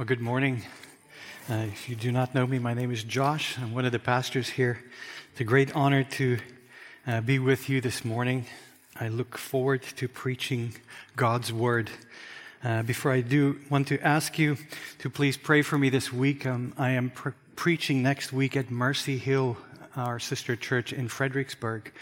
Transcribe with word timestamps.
Well, 0.00 0.06
good 0.06 0.22
morning. 0.22 0.62
Uh, 1.46 1.66
if 1.70 1.90
you 1.90 1.94
do 1.94 2.10
not 2.10 2.34
know 2.34 2.46
me, 2.46 2.58
my 2.58 2.72
name 2.72 2.90
is 2.90 3.04
Josh. 3.04 3.58
I'm 3.58 3.74
one 3.74 3.84
of 3.84 3.92
the 3.92 3.98
pastors 3.98 4.48
here. 4.48 4.82
It's 5.30 5.42
a 5.42 5.44
great 5.44 5.76
honor 5.76 6.04
to 6.04 6.38
uh, 7.06 7.20
be 7.20 7.38
with 7.38 7.68
you 7.68 7.82
this 7.82 8.02
morning. 8.02 8.46
I 8.98 9.08
look 9.08 9.36
forward 9.36 9.82
to 9.96 10.08
preaching 10.08 10.72
God's 11.16 11.52
word. 11.52 11.90
Uh, 12.64 12.82
before 12.82 13.12
I 13.12 13.20
do, 13.20 13.60
want 13.68 13.88
to 13.88 14.00
ask 14.00 14.38
you 14.38 14.56
to 15.00 15.10
please 15.10 15.36
pray 15.36 15.60
for 15.60 15.76
me 15.76 15.90
this 15.90 16.10
week. 16.10 16.46
Um, 16.46 16.72
I 16.78 16.92
am 16.92 17.10
pre- 17.10 17.32
preaching 17.54 18.02
next 18.02 18.32
week 18.32 18.56
at 18.56 18.70
Mercy 18.70 19.18
Hill, 19.18 19.58
our 19.96 20.18
sister 20.18 20.56
church 20.56 20.94
in 20.94 21.08
Fredericksburg, 21.08 21.92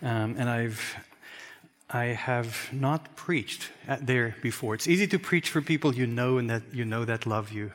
um, 0.00 0.36
and 0.38 0.48
I've 0.48 0.96
I 1.90 2.06
have 2.06 2.72
not 2.72 3.14
preached 3.14 3.70
there 4.00 4.36
before. 4.42 4.74
It's 4.74 4.88
easy 4.88 5.06
to 5.08 5.18
preach 5.18 5.50
for 5.50 5.60
people 5.60 5.94
you 5.94 6.06
know 6.06 6.38
and 6.38 6.48
that 6.50 6.62
you 6.72 6.84
know 6.84 7.04
that 7.04 7.26
love 7.26 7.52
you. 7.52 7.72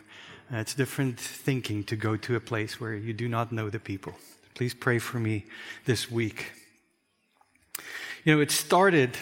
Uh, 0.51 0.57
it's 0.57 0.73
different 0.73 1.19
thinking 1.19 1.83
to 1.83 1.95
go 1.95 2.17
to 2.17 2.35
a 2.35 2.39
place 2.39 2.79
where 2.79 2.95
you 2.95 3.13
do 3.13 3.27
not 3.27 3.51
know 3.51 3.69
the 3.69 3.79
people. 3.79 4.13
Please 4.55 4.73
pray 4.73 4.97
for 4.97 5.19
me 5.19 5.45
this 5.85 6.09
week. 6.09 6.51
You 8.25 8.35
know, 8.35 8.41
it 8.41 8.51
started 8.51 9.15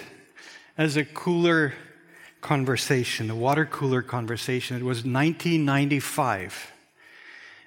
as 0.78 0.96
a 0.96 1.04
cooler 1.04 1.74
conversation, 2.42 3.30
a 3.30 3.36
water 3.36 3.66
cooler 3.66 4.02
conversation. 4.02 4.78
It 4.78 4.84
was 4.84 5.00
1995. 5.00 6.72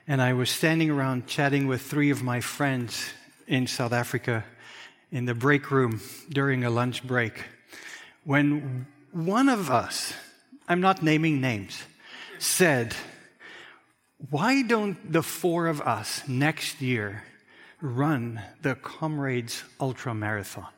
And 0.08 0.22
I 0.22 0.32
was 0.32 0.50
standing 0.50 0.90
around 0.90 1.26
chatting 1.26 1.66
with 1.66 1.82
three 1.82 2.10
of 2.10 2.22
my 2.22 2.40
friends 2.40 3.10
in 3.46 3.66
South 3.66 3.92
Africa 3.92 4.44
in 5.12 5.24
the 5.24 5.34
break 5.34 5.70
room 5.70 6.00
during 6.30 6.64
a 6.64 6.70
lunch 6.70 7.02
break 7.04 7.44
when 8.24 8.86
one 9.12 9.48
of 9.48 9.70
us, 9.70 10.12
I'm 10.68 10.80
not 10.80 11.02
naming 11.02 11.40
names, 11.40 11.82
said, 12.38 12.94
Why 14.30 14.62
don't 14.62 15.12
the 15.12 15.22
four 15.22 15.66
of 15.66 15.80
us 15.80 16.22
next 16.28 16.80
year 16.80 17.24
run 17.80 18.40
the 18.62 18.74
Comrades 18.74 19.64
Ultra 19.80 20.14
Marathon? 20.14 20.68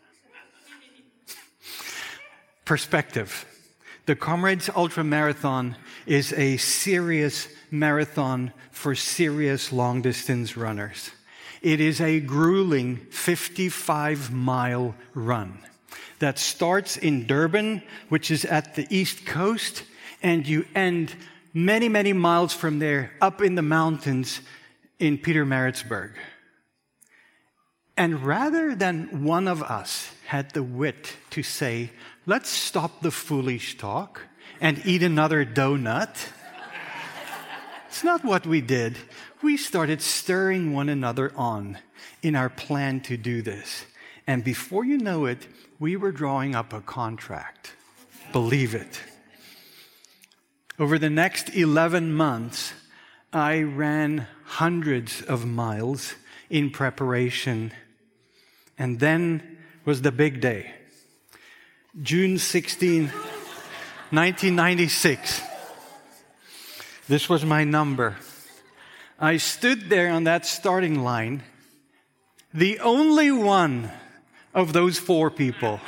Perspective. 2.64 3.44
The 4.06 4.16
Comrades 4.16 4.70
Ultra 4.74 5.04
Marathon 5.04 5.76
is 6.06 6.32
a 6.32 6.56
serious 6.56 7.48
marathon 7.70 8.52
for 8.70 8.94
serious 8.94 9.72
long 9.72 10.02
distance 10.02 10.56
runners. 10.56 11.10
It 11.62 11.80
is 11.80 12.00
a 12.00 12.18
grueling 12.18 12.96
55 13.10 14.32
mile 14.32 14.96
run 15.14 15.58
that 16.18 16.38
starts 16.38 16.96
in 16.96 17.26
Durban, 17.26 17.84
which 18.08 18.32
is 18.32 18.44
at 18.44 18.74
the 18.74 18.86
east 18.90 19.24
coast, 19.24 19.84
and 20.24 20.46
you 20.46 20.66
end 20.74 21.14
many, 21.54 21.88
many 21.88 22.12
miles 22.12 22.52
from 22.52 22.80
there 22.80 23.12
up 23.20 23.40
in 23.40 23.54
the 23.54 23.62
mountains 23.62 24.40
in 24.98 25.18
Peter 25.18 25.46
Pietermaritzburg. 25.46 26.12
And 27.96 28.24
rather 28.24 28.74
than 28.74 29.24
one 29.24 29.46
of 29.46 29.62
us 29.62 30.10
had 30.26 30.50
the 30.50 30.62
wit 30.64 31.14
to 31.30 31.44
say, 31.44 31.92
let's 32.26 32.48
stop 32.48 33.02
the 33.02 33.10
foolish 33.12 33.78
talk 33.78 34.22
and 34.60 34.84
eat 34.84 35.04
another 35.04 35.44
donut, 35.44 36.28
it's 37.88 38.02
not 38.02 38.24
what 38.24 38.46
we 38.46 38.60
did 38.60 38.96
we 39.42 39.56
started 39.56 40.00
stirring 40.00 40.72
one 40.72 40.88
another 40.88 41.32
on 41.36 41.78
in 42.22 42.34
our 42.34 42.48
plan 42.48 43.00
to 43.00 43.16
do 43.16 43.42
this. 43.42 43.84
And 44.26 44.44
before 44.44 44.84
you 44.84 44.98
know 44.98 45.26
it, 45.26 45.46
we 45.78 45.96
were 45.96 46.12
drawing 46.12 46.54
up 46.54 46.72
a 46.72 46.80
contract. 46.80 47.72
Believe 48.32 48.74
it. 48.74 49.02
Over 50.78 50.98
the 50.98 51.10
next 51.10 51.50
11 51.50 52.14
months, 52.14 52.72
I 53.32 53.62
ran 53.62 54.26
hundreds 54.44 55.22
of 55.22 55.44
miles 55.44 56.14
in 56.48 56.70
preparation. 56.70 57.72
And 58.78 59.00
then 59.00 59.58
was 59.84 60.02
the 60.02 60.12
big 60.12 60.40
day. 60.40 60.72
June 62.00 62.38
16, 62.38 63.08
1996. 63.08 65.42
This 67.08 67.28
was 67.28 67.44
my 67.44 67.64
number. 67.64 68.16
I 69.22 69.36
stood 69.36 69.88
there 69.88 70.10
on 70.10 70.24
that 70.24 70.44
starting 70.44 71.04
line, 71.04 71.44
the 72.52 72.80
only 72.80 73.30
one 73.30 73.88
of 74.52 74.72
those 74.72 74.98
four 74.98 75.30
people. 75.30 75.78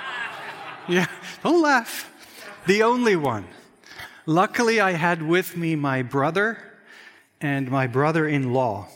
yeah, 0.88 1.06
don't 1.44 1.62
laugh. 1.62 2.10
The 2.66 2.82
only 2.82 3.14
one. 3.14 3.46
Luckily, 4.26 4.80
I 4.80 4.92
had 4.92 5.22
with 5.22 5.56
me 5.56 5.76
my 5.76 6.02
brother 6.02 6.58
and 7.40 7.70
my 7.70 7.86
brother 7.86 8.26
in 8.26 8.52
law. 8.52 8.88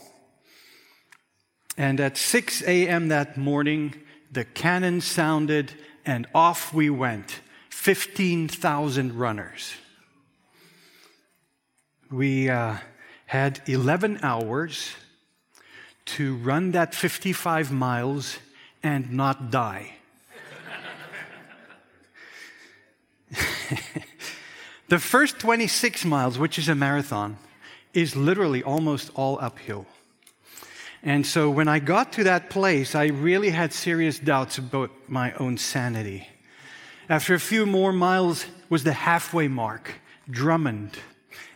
And 1.77 2.01
at 2.01 2.17
6 2.17 2.61
a.m. 2.63 3.07
that 3.07 3.37
morning, 3.37 3.95
the 4.29 4.43
cannon 4.43 4.99
sounded 4.99 5.71
and 6.05 6.27
off 6.35 6.73
we 6.73 6.89
went 6.89 7.39
15,000 7.69 9.17
runners. 9.17 9.75
We, 12.11 12.49
uh, 12.49 12.79
had 13.25 13.61
11 13.67 14.19
hours 14.21 14.91
to 16.05 16.35
run 16.35 16.71
that 16.71 16.93
55 16.93 17.71
miles 17.71 18.37
and 18.83 19.11
not 19.11 19.49
die. 19.49 19.93
the 24.89 24.99
first 24.99 25.39
26 25.39 26.05
miles, 26.05 26.37
which 26.37 26.59
is 26.59 26.69
a 26.69 26.75
marathon, 26.75 27.37
is 27.93 28.15
literally 28.15 28.61
almost 28.61 29.09
all 29.15 29.39
uphill. 29.41 29.87
And 31.01 31.25
so 31.25 31.49
when 31.49 31.67
I 31.67 31.79
got 31.79 32.13
to 32.13 32.23
that 32.25 32.49
place, 32.49 32.95
I 32.95 33.05
really 33.05 33.49
had 33.49 33.73
serious 33.73 34.19
doubts 34.19 34.57
about 34.57 34.91
my 35.07 35.33
own 35.33 35.57
sanity. 35.57 36.27
After 37.07 37.35
a 37.35 37.39
few 37.39 37.65
more 37.65 37.93
miles 37.93 38.45
was 38.69 38.83
the 38.83 38.93
halfway 38.93 39.47
mark, 39.47 39.93
Drummond. 40.29 40.97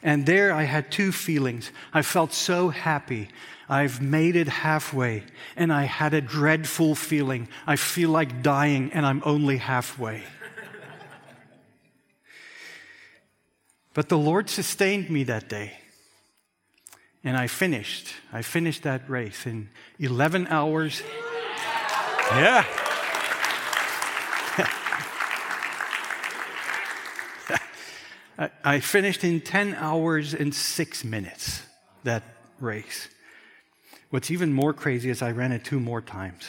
And 0.01 0.25
there 0.25 0.53
I 0.53 0.63
had 0.63 0.91
two 0.91 1.12
feelings. 1.12 1.72
I 1.94 2.01
felt 2.01 2.34
so 2.34 2.69
happy. 2.69 3.29
I've 3.67 4.01
made 4.01 4.35
it 4.35 4.47
halfway. 4.47 5.23
And 5.56 5.72
I 5.72 5.84
had 5.84 6.13
a 6.13 6.22
dreadful 6.22 6.95
feeling. 6.95 7.47
I 7.67 7.75
feel 7.75 8.09
like 8.09 8.41
dying 8.41 8.91
and 8.94 9.06
I'm 9.06 9.22
only 9.25 9.57
halfway. 9.57 10.23
but 13.94 14.09
the 14.09 14.17
Lord 14.17 14.50
sustained 14.50 15.09
me 15.09 15.23
that 15.25 15.50
day. 15.50 15.73
And 17.23 17.35
I 17.35 17.47
finished. 17.47 18.16
I 18.31 18.41
finished 18.41 18.84
that 18.84 19.09
race 19.09 19.46
in 19.46 19.69
11 20.00 20.47
hours. 20.47 21.03
Yeah. 22.31 22.63
I 28.63 28.79
finished 28.79 29.23
in 29.23 29.41
10 29.41 29.75
hours 29.75 30.33
and 30.33 30.55
six 30.55 31.03
minutes 31.03 31.61
that 32.03 32.23
race. 32.59 33.09
What's 34.11 34.31
even 34.31 34.53
more 34.53 34.73
crazy 34.73 35.09
is 35.09 35.22
I 35.22 35.31
ran 35.31 35.51
it 35.51 35.66
two 35.66 35.79
more 35.79 36.01
times. 36.01 36.47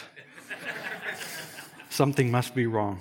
Something 1.91 2.31
must 2.31 2.55
be 2.55 2.67
wrong. 2.67 3.01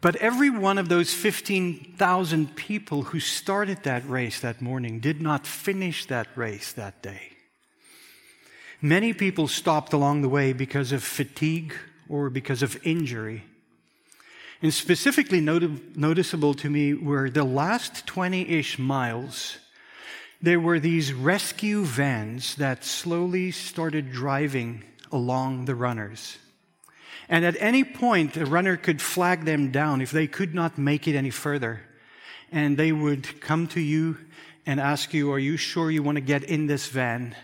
But 0.00 0.16
every 0.16 0.50
one 0.50 0.78
of 0.78 0.88
those 0.88 1.14
15,000 1.14 2.54
people 2.56 3.02
who 3.02 3.20
started 3.20 3.84
that 3.84 4.08
race 4.08 4.40
that 4.40 4.60
morning 4.60 5.00
did 5.00 5.20
not 5.20 5.46
finish 5.46 6.06
that 6.06 6.28
race 6.36 6.72
that 6.72 7.02
day. 7.02 7.30
Many 8.82 9.12
people 9.12 9.48
stopped 9.48 9.92
along 9.92 10.20
the 10.20 10.28
way 10.28 10.52
because 10.52 10.92
of 10.92 11.02
fatigue 11.02 11.74
or 12.08 12.28
because 12.28 12.62
of 12.62 12.78
injury. 12.84 13.44
And 14.62 14.72
specifically 14.72 15.40
not- 15.40 15.96
noticeable 15.96 16.54
to 16.54 16.70
me 16.70 16.94
were 16.94 17.28
the 17.28 17.44
last 17.44 18.06
20 18.06 18.48
ish 18.48 18.78
miles. 18.78 19.58
There 20.40 20.60
were 20.60 20.80
these 20.80 21.12
rescue 21.12 21.84
vans 21.84 22.54
that 22.56 22.84
slowly 22.84 23.50
started 23.50 24.12
driving 24.12 24.84
along 25.12 25.64
the 25.64 25.74
runners. 25.74 26.38
And 27.28 27.44
at 27.44 27.56
any 27.58 27.84
point, 27.84 28.36
a 28.36 28.46
runner 28.46 28.76
could 28.76 29.02
flag 29.02 29.44
them 29.44 29.70
down 29.70 30.00
if 30.00 30.10
they 30.10 30.26
could 30.26 30.54
not 30.54 30.78
make 30.78 31.08
it 31.08 31.16
any 31.16 31.30
further. 31.30 31.80
And 32.52 32.76
they 32.76 32.92
would 32.92 33.40
come 33.40 33.66
to 33.68 33.80
you 33.80 34.18
and 34.64 34.78
ask 34.78 35.12
you, 35.12 35.32
Are 35.32 35.38
you 35.38 35.56
sure 35.56 35.90
you 35.90 36.02
want 36.02 36.16
to 36.16 36.22
get 36.22 36.44
in 36.44 36.66
this 36.66 36.86
van? 36.86 37.34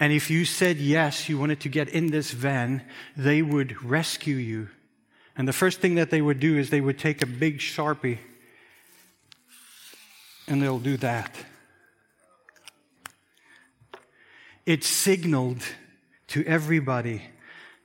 And 0.00 0.12
if 0.12 0.30
you 0.30 0.44
said 0.44 0.76
yes, 0.76 1.28
you 1.28 1.38
wanted 1.38 1.60
to 1.60 1.68
get 1.68 1.88
in 1.88 2.10
this 2.10 2.30
van, 2.32 2.82
they 3.16 3.40
would 3.40 3.82
rescue 3.82 4.36
you 4.36 4.68
and 5.36 5.46
the 5.46 5.52
first 5.52 5.80
thing 5.80 5.96
that 5.96 6.10
they 6.10 6.22
would 6.22 6.40
do 6.40 6.56
is 6.58 6.70
they 6.70 6.80
would 6.80 6.98
take 6.98 7.22
a 7.22 7.26
big 7.26 7.58
sharpie 7.58 8.18
and 10.48 10.62
they'll 10.62 10.78
do 10.78 10.96
that. 10.98 11.34
It 14.64 14.82
signaled 14.84 15.62
to 16.28 16.44
everybody 16.44 17.22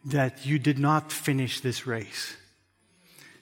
that 0.05 0.45
you 0.45 0.57
did 0.57 0.79
not 0.79 1.11
finish 1.11 1.59
this 1.59 1.85
race. 1.85 2.37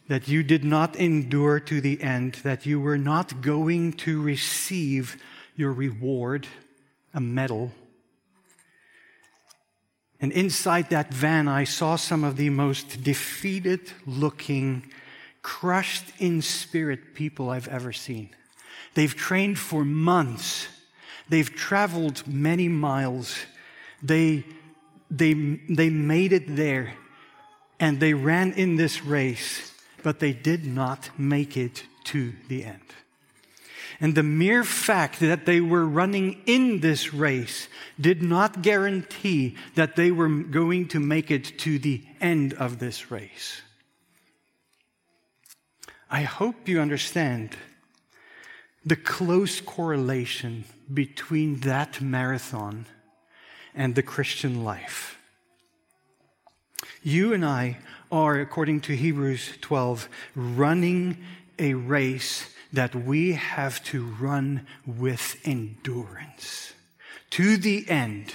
that 0.10 0.28
you 0.28 0.42
did 0.42 0.66
not 0.66 0.96
endure 0.96 1.60
to 1.60 1.80
the 1.80 2.02
end, 2.02 2.34
that 2.44 2.66
you 2.66 2.82
were 2.82 2.98
not 2.98 3.42
going 3.42 3.94
to 3.94 4.20
receive 4.20 5.16
your 5.56 5.72
reward, 5.72 6.48
a 7.14 7.22
medal. 7.22 7.72
And 10.22 10.32
inside 10.32 10.90
that 10.90 11.14
van, 11.14 11.48
I 11.48 11.64
saw 11.64 11.96
some 11.96 12.24
of 12.24 12.36
the 12.36 12.50
most 12.50 13.04
defeated 13.04 13.92
looking, 14.06 14.92
crushed 15.42 16.06
in 16.20 16.42
spirit 16.42 17.14
people 17.14 17.50
I've 17.50 17.68
ever 17.68 17.94
seen. 17.94 18.30
They've 18.96 19.16
trained 19.16 19.58
for 19.58 19.86
months. 19.86 20.68
They've 21.30 21.50
traveled 21.50 22.28
many 22.28 22.68
miles. 22.68 23.38
They, 24.04 24.44
they, 25.10 25.34
they 25.34 25.90
made 25.90 26.34
it 26.34 26.56
there 26.56 26.94
and 27.80 28.00
they 28.00 28.14
ran 28.14 28.52
in 28.54 28.76
this 28.76 29.04
race 29.06 29.70
but 30.04 30.20
they 30.20 30.34
did 30.34 30.66
not 30.66 31.10
make 31.18 31.58
it 31.58 31.84
to 32.06 32.34
the 32.48 32.64
end. 32.64 32.82
And 34.00 34.16
the 34.16 34.24
mere 34.24 34.64
fact 34.64 35.20
that 35.20 35.46
they 35.46 35.62
were 35.62 35.86
running 35.86 36.42
in 36.46 36.80
this 36.80 37.14
race 37.14 37.68
did 38.00 38.22
not 38.22 38.62
guarantee 38.62 39.56
that 39.76 39.96
they 39.96 40.12
were 40.12 40.30
going 40.30 40.88
to 40.90 41.00
make 41.00 41.32
it 41.32 41.60
to 41.60 41.80
the 41.80 42.04
end 42.22 42.54
of 42.54 42.80
this 42.80 43.12
race. 43.12 43.62
I 46.10 46.24
hope 46.24 46.68
you 46.68 46.80
understand 46.80 47.56
the 48.86 48.96
close 48.96 49.62
correlation 49.62 50.66
between 50.92 51.60
that 51.60 52.02
marathon 52.02 52.86
and 53.76 53.96
the 53.96 54.04
Christian 54.04 54.64
life. 54.64 55.20
You 57.04 57.34
and 57.34 57.46
I 57.46 57.78
are, 58.12 58.40
according 58.40 58.82
to 58.82 58.96
Hebrews 58.96 59.54
12, 59.62 60.10
running 60.36 61.18
a 61.58 61.74
race 61.76 62.50
that 62.72 62.94
we 62.94 63.34
have 63.34 63.84
to 63.86 64.06
run 64.06 64.66
with 64.86 65.40
endurance 65.44 66.74
to 67.32 67.58
the 67.58 67.90
end. 67.90 68.34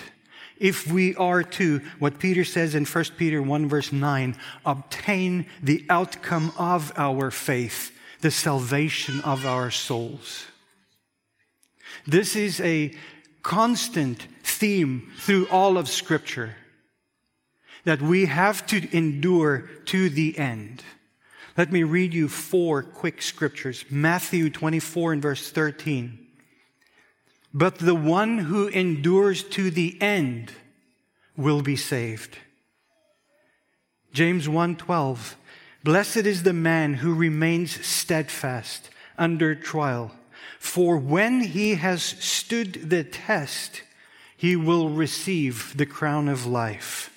If 0.58 0.86
we 0.86 1.14
are 1.16 1.42
to, 1.42 1.80
what 1.98 2.18
Peter 2.18 2.44
says 2.44 2.74
in 2.74 2.84
1 2.84 3.04
Peter 3.16 3.42
1 3.42 3.68
verse 3.68 3.92
9, 3.92 4.36
obtain 4.64 5.46
the 5.62 5.84
outcome 5.90 6.52
of 6.56 6.92
our 6.96 7.30
faith, 7.30 7.92
the 8.20 8.30
salvation 8.30 9.20
of 9.22 9.44
our 9.44 9.70
souls. 9.70 10.46
This 12.06 12.36
is 12.36 12.60
a 12.60 12.94
constant 13.42 14.26
theme 14.42 15.12
through 15.18 15.48
all 15.48 15.76
of 15.76 15.88
Scripture 15.88 16.56
that 17.84 18.00
we 18.00 18.26
have 18.26 18.66
to 18.66 18.96
endure 18.96 19.68
to 19.86 20.08
the 20.08 20.38
end. 20.38 20.82
Let 21.56 21.70
me 21.70 21.84
read 21.84 22.12
you 22.12 22.28
four 22.28 22.82
quick 22.82 23.22
scriptures. 23.22 23.84
Matthew 23.88 24.50
24 24.50 25.12
and 25.12 25.22
verse 25.22 25.50
13. 25.50 26.18
But 27.52 27.78
the 27.78 27.94
one 27.94 28.38
who 28.38 28.66
endures 28.66 29.44
to 29.50 29.70
the 29.70 29.96
end 30.02 30.52
will 31.36 31.62
be 31.62 31.76
saved. 31.76 32.38
James 34.12 34.48
1:12 34.48 35.36
Blessed 35.84 36.24
is 36.26 36.42
the 36.42 36.52
man 36.52 36.94
who 36.94 37.14
remains 37.14 37.84
steadfast 37.86 38.88
under 39.18 39.54
trial 39.54 40.12
for 40.58 40.96
when 40.96 41.40
he 41.40 41.74
has 41.74 42.02
stood 42.02 42.90
the 42.90 43.04
test 43.04 43.82
he 44.36 44.56
will 44.56 44.88
receive 44.88 45.76
the 45.76 45.86
crown 45.86 46.28
of 46.28 46.46
life 46.46 47.13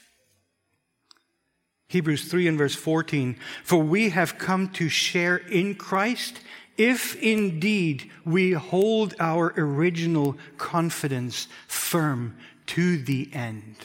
Hebrews 1.90 2.26
3 2.30 2.48
and 2.48 2.58
verse 2.58 2.76
14. 2.76 3.38
For 3.64 3.78
we 3.78 4.10
have 4.10 4.38
come 4.38 4.70
to 4.70 4.90
share 4.90 5.38
in 5.38 5.76
Christ 5.76 6.42
if 6.78 7.16
indeed 7.22 8.12
we 8.26 8.52
hold 8.52 9.16
our 9.20 9.54
original 9.58 10.38
confidence 10.58 11.48
firm 11.68 12.38
to 12.68 12.98
the 12.98 13.30
end. 13.34 13.76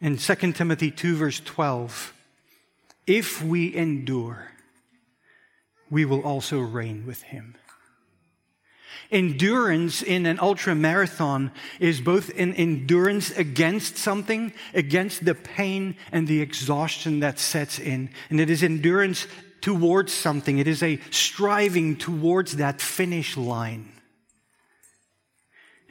In 0.00 0.18
2 0.18 0.52
Timothy 0.52 0.90
2 0.90 1.16
verse 1.16 1.40
12, 1.40 2.12
if 3.06 3.42
we 3.42 3.74
endure, 3.74 4.50
we 5.90 6.04
will 6.04 6.22
also 6.22 6.58
reign 6.58 7.06
with 7.06 7.22
him. 7.22 7.54
Endurance 9.12 10.02
in 10.02 10.24
an 10.24 10.38
ultra 10.40 10.74
marathon 10.74 11.52
is 11.78 12.00
both 12.00 12.30
an 12.38 12.54
endurance 12.54 13.30
against 13.30 13.98
something, 13.98 14.54
against 14.72 15.26
the 15.26 15.34
pain 15.34 15.96
and 16.10 16.26
the 16.26 16.40
exhaustion 16.40 17.20
that 17.20 17.38
sets 17.38 17.78
in. 17.78 18.08
And 18.30 18.40
it 18.40 18.48
is 18.48 18.62
endurance 18.62 19.26
towards 19.60 20.14
something. 20.14 20.56
It 20.56 20.66
is 20.66 20.82
a 20.82 20.98
striving 21.10 21.96
towards 21.96 22.56
that 22.56 22.80
finish 22.80 23.36
line. 23.36 23.92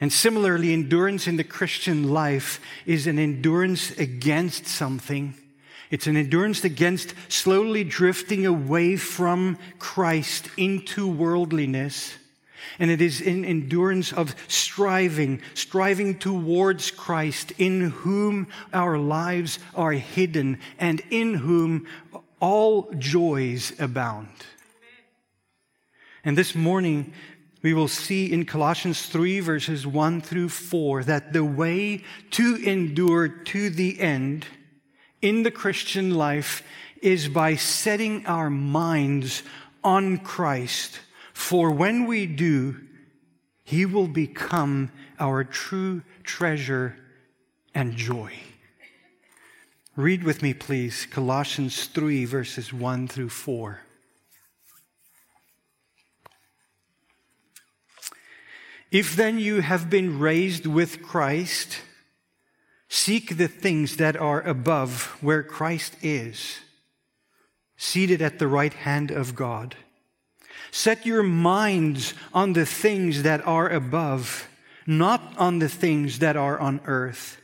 And 0.00 0.12
similarly, 0.12 0.72
endurance 0.72 1.28
in 1.28 1.36
the 1.36 1.44
Christian 1.44 2.10
life 2.12 2.60
is 2.86 3.06
an 3.06 3.20
endurance 3.20 3.92
against 3.98 4.66
something. 4.66 5.34
It's 5.92 6.08
an 6.08 6.16
endurance 6.16 6.64
against 6.64 7.14
slowly 7.28 7.84
drifting 7.84 8.46
away 8.46 8.96
from 8.96 9.58
Christ 9.78 10.48
into 10.56 11.06
worldliness 11.06 12.14
and 12.78 12.90
it 12.90 13.00
is 13.00 13.20
in 13.20 13.44
endurance 13.44 14.12
of 14.12 14.34
striving, 14.48 15.40
striving 15.54 16.18
towards 16.18 16.90
Christ, 16.90 17.52
in 17.58 17.90
whom 17.90 18.48
our 18.72 18.98
lives 18.98 19.58
are 19.74 19.92
hidden 19.92 20.58
and 20.78 21.00
in 21.10 21.34
whom 21.34 21.86
all 22.40 22.90
joys 22.98 23.72
abound. 23.78 24.28
And 26.24 26.38
this 26.38 26.54
morning, 26.54 27.12
we 27.62 27.74
will 27.74 27.88
see 27.88 28.32
in 28.32 28.44
Colossians 28.44 29.06
3, 29.06 29.40
verses 29.40 29.86
1 29.86 30.20
through 30.20 30.48
4, 30.48 31.04
that 31.04 31.32
the 31.32 31.44
way 31.44 32.02
to 32.32 32.56
endure 32.56 33.28
to 33.28 33.70
the 33.70 34.00
end 34.00 34.46
in 35.20 35.44
the 35.44 35.50
Christian 35.50 36.14
life 36.14 36.64
is 37.00 37.28
by 37.28 37.54
setting 37.54 38.26
our 38.26 38.50
minds 38.50 39.42
on 39.84 40.18
Christ 40.18 41.00
for 41.32 41.70
when 41.70 42.06
we 42.06 42.26
do, 42.26 42.76
he 43.64 43.86
will 43.86 44.08
become 44.08 44.90
our 45.18 45.44
true 45.44 46.02
treasure 46.24 46.96
and 47.74 47.96
joy. 47.96 48.32
Read 49.94 50.24
with 50.24 50.42
me, 50.42 50.54
please, 50.54 51.06
Colossians 51.06 51.86
3, 51.86 52.24
verses 52.24 52.72
1 52.72 53.08
through 53.08 53.28
4. 53.28 53.80
If 58.90 59.16
then 59.16 59.38
you 59.38 59.60
have 59.62 59.88
been 59.88 60.18
raised 60.18 60.66
with 60.66 61.02
Christ, 61.02 61.78
seek 62.88 63.38
the 63.38 63.48
things 63.48 63.96
that 63.96 64.16
are 64.16 64.42
above 64.42 65.16
where 65.22 65.42
Christ 65.42 65.96
is, 66.02 66.58
seated 67.76 68.20
at 68.20 68.38
the 68.38 68.48
right 68.48 68.74
hand 68.74 69.10
of 69.10 69.34
God. 69.34 69.76
Set 70.72 71.04
your 71.04 71.22
minds 71.22 72.14
on 72.32 72.54
the 72.54 72.64
things 72.64 73.22
that 73.24 73.46
are 73.46 73.68
above, 73.68 74.48
not 74.86 75.20
on 75.36 75.58
the 75.58 75.68
things 75.68 76.20
that 76.20 76.34
are 76.34 76.58
on 76.58 76.80
earth. 76.86 77.36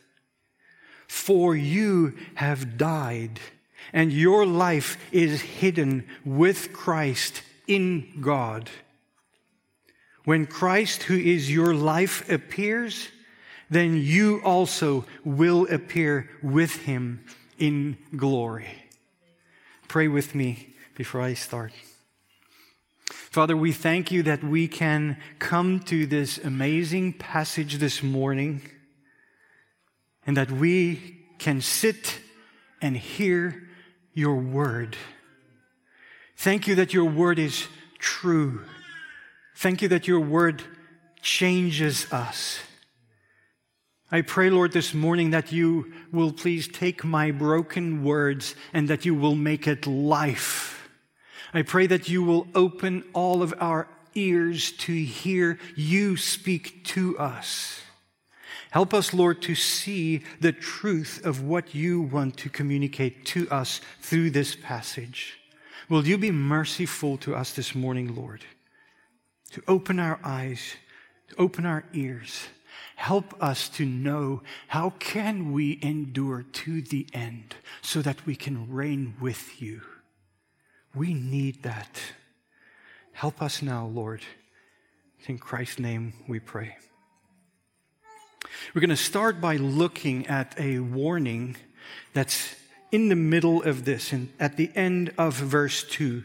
For 1.06 1.54
you 1.54 2.16
have 2.36 2.78
died, 2.78 3.38
and 3.92 4.10
your 4.10 4.46
life 4.46 4.96
is 5.12 5.42
hidden 5.42 6.08
with 6.24 6.72
Christ 6.72 7.42
in 7.66 8.22
God. 8.22 8.70
When 10.24 10.46
Christ, 10.46 11.02
who 11.04 11.16
is 11.16 11.52
your 11.52 11.74
life, 11.74 12.30
appears, 12.30 13.08
then 13.68 13.96
you 13.96 14.40
also 14.42 15.04
will 15.22 15.66
appear 15.70 16.30
with 16.42 16.76
him 16.82 17.24
in 17.58 17.98
glory. 18.16 18.68
Pray 19.86 20.08
with 20.08 20.34
me 20.34 20.74
before 20.94 21.20
I 21.20 21.34
start. 21.34 21.72
Father, 23.10 23.56
we 23.56 23.72
thank 23.72 24.10
you 24.10 24.22
that 24.24 24.44
we 24.44 24.68
can 24.68 25.16
come 25.38 25.80
to 25.80 26.06
this 26.06 26.38
amazing 26.38 27.14
passage 27.14 27.76
this 27.76 28.02
morning 28.02 28.62
and 30.26 30.36
that 30.36 30.50
we 30.50 31.16
can 31.38 31.60
sit 31.60 32.18
and 32.82 32.96
hear 32.96 33.68
your 34.12 34.36
word. 34.36 34.96
Thank 36.36 36.66
you 36.66 36.74
that 36.76 36.92
your 36.92 37.06
word 37.06 37.38
is 37.38 37.66
true. 37.98 38.62
Thank 39.56 39.82
you 39.82 39.88
that 39.88 40.06
your 40.06 40.20
word 40.20 40.62
changes 41.22 42.12
us. 42.12 42.60
I 44.10 44.22
pray, 44.22 44.50
Lord, 44.50 44.72
this 44.72 44.94
morning 44.94 45.30
that 45.30 45.52
you 45.52 45.92
will 46.12 46.32
please 46.32 46.68
take 46.68 47.04
my 47.04 47.30
broken 47.30 48.04
words 48.04 48.54
and 48.72 48.88
that 48.88 49.04
you 49.04 49.14
will 49.14 49.34
make 49.34 49.66
it 49.66 49.86
life 49.86 50.67
I 51.54 51.62
pray 51.62 51.86
that 51.86 52.08
you 52.08 52.22
will 52.22 52.46
open 52.54 53.04
all 53.12 53.42
of 53.42 53.54
our 53.58 53.88
ears 54.14 54.72
to 54.72 54.92
hear 54.92 55.58
you 55.76 56.16
speak 56.16 56.84
to 56.86 57.18
us. 57.18 57.80
Help 58.70 58.92
us, 58.92 59.14
Lord, 59.14 59.40
to 59.42 59.54
see 59.54 60.22
the 60.40 60.52
truth 60.52 61.24
of 61.24 61.42
what 61.42 61.74
you 61.74 62.02
want 62.02 62.36
to 62.38 62.50
communicate 62.50 63.24
to 63.26 63.48
us 63.50 63.80
through 64.00 64.30
this 64.30 64.54
passage. 64.54 65.38
Will 65.88 66.06
you 66.06 66.18
be 66.18 66.30
merciful 66.30 67.16
to 67.18 67.34
us 67.34 67.54
this 67.54 67.74
morning, 67.74 68.14
Lord, 68.14 68.44
to 69.52 69.62
open 69.66 69.98
our 69.98 70.20
eyes, 70.22 70.76
to 71.28 71.36
open 71.40 71.64
our 71.66 71.84
ears. 71.92 72.48
Help 72.96 73.40
us 73.42 73.68
to 73.70 73.86
know 73.86 74.42
how 74.68 74.90
can 74.98 75.52
we 75.52 75.78
endure 75.82 76.42
to 76.42 76.82
the 76.82 77.06
end 77.12 77.56
so 77.80 78.02
that 78.02 78.26
we 78.26 78.34
can 78.34 78.70
reign 78.70 79.14
with 79.20 79.62
you. 79.62 79.80
We 80.98 81.14
need 81.14 81.62
that. 81.62 82.00
Help 83.12 83.40
us 83.40 83.62
now, 83.62 83.86
Lord. 83.86 84.20
In 85.26 85.38
Christ's 85.38 85.78
name 85.78 86.14
we 86.26 86.40
pray. 86.40 86.76
We're 88.74 88.80
going 88.80 88.90
to 88.90 88.96
start 88.96 89.40
by 89.40 89.58
looking 89.58 90.26
at 90.26 90.58
a 90.58 90.80
warning 90.80 91.56
that's 92.14 92.56
in 92.90 93.10
the 93.10 93.14
middle 93.14 93.62
of 93.62 93.84
this 93.84 94.12
and 94.12 94.32
at 94.40 94.56
the 94.56 94.72
end 94.74 95.14
of 95.16 95.34
verse 95.34 95.84
2, 95.84 96.24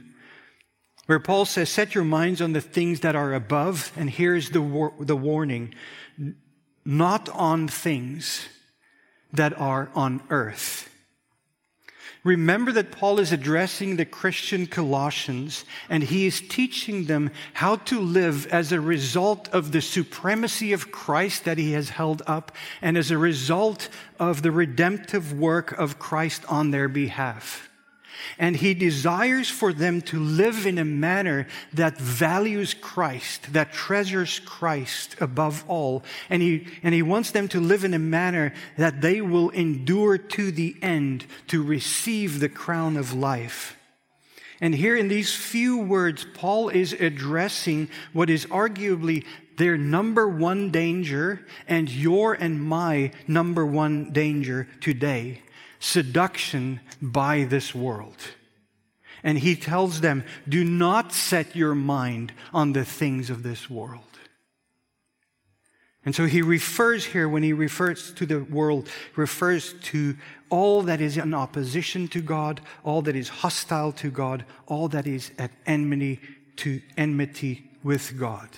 where 1.06 1.20
Paul 1.20 1.46
says, 1.46 1.70
Set 1.70 1.94
your 1.94 2.04
minds 2.04 2.42
on 2.42 2.54
the 2.54 2.62
things 2.62 3.02
that 3.02 3.16
are 3.16 3.36
above, 3.36 3.92
and 3.96 4.10
here's 4.10 4.50
the, 4.50 4.62
war- 4.62 4.94
the 5.00 5.16
warning 5.16 5.76
not 6.84 7.30
on 7.30 7.68
things 7.68 8.48
that 9.34 9.56
are 9.60 9.92
on 9.94 10.24
earth. 10.32 10.93
Remember 12.24 12.72
that 12.72 12.92
Paul 12.92 13.20
is 13.20 13.34
addressing 13.34 13.98
the 13.98 14.06
Christian 14.06 14.66
Colossians 14.66 15.66
and 15.90 16.04
he 16.04 16.26
is 16.26 16.40
teaching 16.40 17.06
them 17.06 17.32
how 17.54 17.76
to 17.78 18.00
live 18.00 18.48
as 18.48 18.72
a 18.72 18.80
result 18.80 19.50
of 19.50 19.74
the 19.74 19.82
supremacy 19.82 20.72
of 20.72 20.92
Christ 20.92 21.44
that 21.44 21.58
he 21.58 21.74
has 21.74 21.90
held 21.90 22.22
up 22.26 22.54
and 22.82 22.98
as 22.98 23.12
a 23.12 23.18
result 23.18 23.90
of 24.20 24.42
the 24.42 24.52
redemptive 24.52 25.34
work 25.34 25.74
of 25.74 26.00
Christ 26.00 26.46
on 26.48 26.72
their 26.72 26.88
behalf. 26.88 27.70
And 28.38 28.56
he 28.56 28.74
desires 28.74 29.50
for 29.50 29.74
them 29.74 30.02
to 30.04 30.20
live 30.20 30.66
in 30.66 30.78
a 30.78 30.86
manner 30.86 31.48
that 31.74 31.98
values 31.98 32.74
Christ, 32.74 33.54
that 33.54 33.74
treasures 33.74 34.40
Christ 34.40 35.16
above 35.20 35.64
all. 35.68 36.04
And 36.30 36.42
he, 36.42 36.68
and 36.84 36.94
he 36.94 37.02
wants 37.02 37.32
them 37.32 37.48
to 37.50 37.60
live 37.60 37.84
in 37.84 37.94
a 37.94 38.00
manner 38.00 38.54
that 38.78 39.02
they 39.02 39.22
will 39.22 39.50
endure 39.50 40.18
to 40.18 40.52
the 40.52 40.76
end 40.82 41.26
to 41.48 41.64
receive 41.64 42.40
the 42.40 42.50
crown 42.50 42.98
of 42.98 43.14
life. 43.14 43.78
And 44.62 44.74
here 44.74 44.96
in 44.96 45.10
these 45.10 45.36
few 45.36 45.78
words, 45.78 46.26
Paul 46.34 46.70
is 46.70 46.94
addressing 46.94 47.90
what 48.14 48.30
is 48.30 48.46
arguably 48.46 49.26
their 49.58 49.78
number 49.78 50.28
one 50.28 50.72
danger 50.72 51.46
and 51.68 51.90
your 51.90 52.34
and 52.34 52.62
my 52.62 53.12
number 53.28 53.66
one 53.66 54.12
danger 54.12 54.68
today 54.80 55.42
seduction 55.84 56.80
by 57.02 57.44
this 57.44 57.76
world. 57.76 58.16
And 59.22 59.38
he 59.38 59.56
tells 59.56 60.00
them, 60.02 60.24
do 60.48 60.64
not 60.64 61.12
set 61.12 61.56
your 61.56 61.76
mind 61.76 62.32
on 62.54 62.72
the 62.72 62.86
things 62.86 63.30
of 63.30 63.44
this 63.44 63.70
world. 63.70 64.02
And 66.06 66.16
so 66.16 66.26
he 66.26 66.42
refers 66.42 67.06
here, 67.06 67.28
when 67.28 67.44
he 67.44 67.54
refers 67.54 68.14
to 68.14 68.26
the 68.26 68.40
world, 68.40 68.90
refers 69.16 69.74
to 69.84 70.16
all 70.50 70.84
that 70.84 71.02
is 71.02 71.18
in 71.18 71.34
opposition 71.34 72.08
to 72.10 72.22
God, 72.22 72.62
all 72.84 73.02
that 73.04 73.16
is 73.16 73.30
hostile 73.30 73.92
to 73.94 74.10
God, 74.10 74.46
all 74.68 74.88
that 74.90 75.08
is 75.08 75.32
at 75.38 75.52
enmity 75.66 76.20
to 76.58 76.82
enmity 76.98 77.70
with 77.84 78.18
God. 78.18 78.50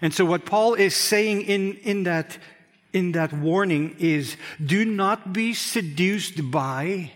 And 0.00 0.12
so 0.12 0.24
what 0.24 0.46
Paul 0.46 0.74
is 0.74 0.94
saying 0.96 1.42
in, 1.42 1.74
in 1.82 2.04
that 2.04 2.38
in 2.92 3.12
that 3.12 3.32
warning 3.32 3.96
is 3.98 4.36
do 4.64 4.84
not 4.84 5.32
be 5.32 5.54
seduced 5.54 6.50
by, 6.50 7.12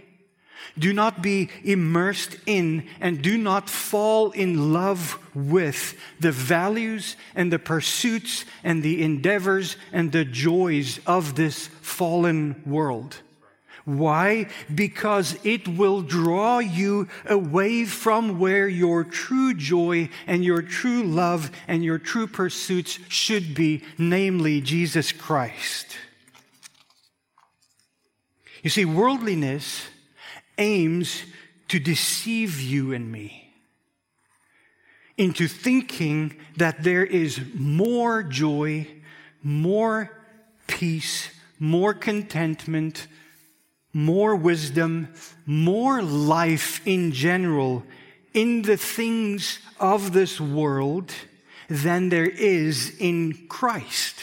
do 0.79 0.93
not 0.93 1.23
be 1.23 1.49
immersed 1.65 2.37
in, 2.47 2.87
and 3.01 3.23
do 3.23 3.39
not 3.39 3.71
fall 3.71 4.31
in 4.33 4.73
love 4.73 5.19
with 5.35 5.97
the 6.21 6.33
values 6.33 7.17
and 7.35 7.53
the 7.53 7.59
pursuits 7.59 8.45
and 8.63 8.83
the 8.83 9.03
endeavors 9.03 9.77
and 9.93 10.13
the 10.13 10.25
joys 10.25 11.01
of 11.07 11.35
this 11.35 11.69
fallen 11.81 12.63
world. 12.67 13.21
Why? 13.87 14.49
Because 14.75 15.39
it 15.45 15.69
will 15.69 16.03
draw 16.03 16.59
you 16.59 17.07
away 17.25 17.85
from 17.85 18.41
where 18.41 18.67
your 18.67 19.05
true 19.05 19.55
joy 19.55 20.09
and 20.27 20.45
your 20.45 20.61
true 20.61 21.05
love 21.05 21.53
and 21.69 21.85
your 21.85 21.99
true 21.99 22.27
pursuits 22.27 22.99
should 23.09 23.55
be, 23.55 23.85
namely 23.97 24.61
Jesus 24.61 25.13
Christ. 25.13 25.97
You 28.65 28.71
see, 28.71 28.85
worldliness 28.85 29.87
aims 30.59 31.23
to 31.69 31.79
deceive 31.79 32.61
you 32.61 32.93
and 32.93 33.13
me 33.13 33.55
into 35.17 35.47
thinking 35.47 36.37
that 36.57 36.83
there 36.83 37.05
is 37.05 37.41
more 37.55 38.25
joy, 38.25 38.89
more 39.45 40.11
peace, 40.67 41.31
more 41.61 41.95
contentment, 41.95 43.07
more 43.97 44.37
wisdom, 44.37 45.09
more 45.47 46.03
life 46.03 46.87
in 46.87 47.13
general 47.13 47.83
in 48.35 48.61
the 48.61 48.77
things 48.77 49.59
of 49.81 50.13
this 50.13 50.39
world 50.39 51.11
than 51.71 52.11
there 52.11 52.29
is 52.29 52.95
in 52.99 53.47
Christ. 53.49 54.17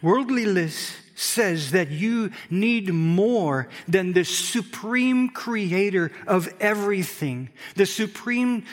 Worldliness 0.00 0.96
says 1.14 1.72
that 1.72 1.90
you 1.90 2.30
need 2.48 2.90
more 2.90 3.68
than 3.86 4.14
the 4.14 4.24
supreme 4.24 5.28
creator 5.28 6.10
of 6.26 6.48
everything, 6.58 7.50
the 7.76 7.84
supreme 7.84 8.64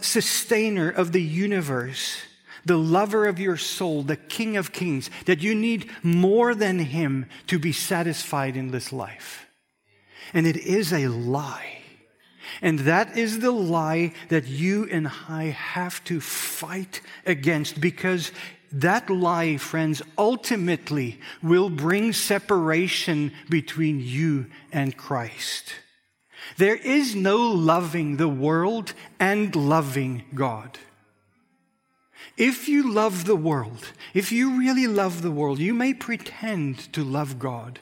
sustainer 0.00 0.88
of 0.88 1.10
the 1.10 1.22
universe 1.22 2.16
the 2.64 2.76
lover 2.76 3.26
of 3.26 3.38
your 3.38 3.56
soul, 3.56 4.02
the 4.02 4.16
King 4.16 4.56
of 4.56 4.72
Kings, 4.72 5.10
that 5.26 5.42
you 5.42 5.54
need 5.54 5.90
more 6.02 6.54
than 6.54 6.78
Him 6.78 7.26
to 7.46 7.58
be 7.58 7.72
satisfied 7.72 8.56
in 8.56 8.70
this 8.70 8.92
life. 8.92 9.46
And 10.32 10.46
it 10.46 10.56
is 10.56 10.92
a 10.92 11.08
lie. 11.08 11.78
And 12.62 12.80
that 12.80 13.16
is 13.16 13.38
the 13.38 13.50
lie 13.50 14.12
that 14.28 14.46
you 14.46 14.88
and 14.90 15.10
I 15.28 15.44
have 15.44 16.02
to 16.04 16.20
fight 16.20 17.00
against 17.24 17.80
because 17.80 18.32
that 18.72 19.10
lie, 19.10 19.56
friends, 19.56 20.02
ultimately 20.16 21.20
will 21.42 21.70
bring 21.70 22.12
separation 22.12 23.32
between 23.48 24.00
you 24.00 24.46
and 24.72 24.96
Christ. 24.96 25.74
There 26.56 26.76
is 26.76 27.14
no 27.14 27.38
loving 27.50 28.16
the 28.16 28.28
world 28.28 28.94
and 29.18 29.54
loving 29.54 30.24
God. 30.34 30.78
If 32.40 32.70
you 32.70 32.90
love 32.90 33.26
the 33.26 33.36
world, 33.36 33.92
if 34.14 34.32
you 34.32 34.58
really 34.58 34.86
love 34.86 35.20
the 35.20 35.30
world, 35.30 35.58
you 35.58 35.74
may 35.74 35.92
pretend 35.92 36.90
to 36.94 37.04
love 37.04 37.38
God, 37.38 37.80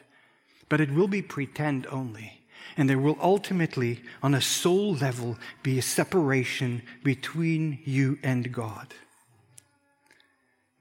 but 0.67 0.81
it 0.81 0.91
will 0.91 1.07
be 1.07 1.21
pretend 1.21 1.87
only. 1.87 2.41
And 2.75 2.89
there 2.89 2.99
will 2.99 3.17
ultimately, 3.21 4.01
on 4.21 4.35
a 4.35 4.41
soul 4.41 4.95
level, 4.95 5.37
be 5.63 5.79
a 5.79 5.81
separation 5.81 6.81
between 7.05 7.79
you 7.85 8.19
and 8.21 8.51
God. 8.51 8.93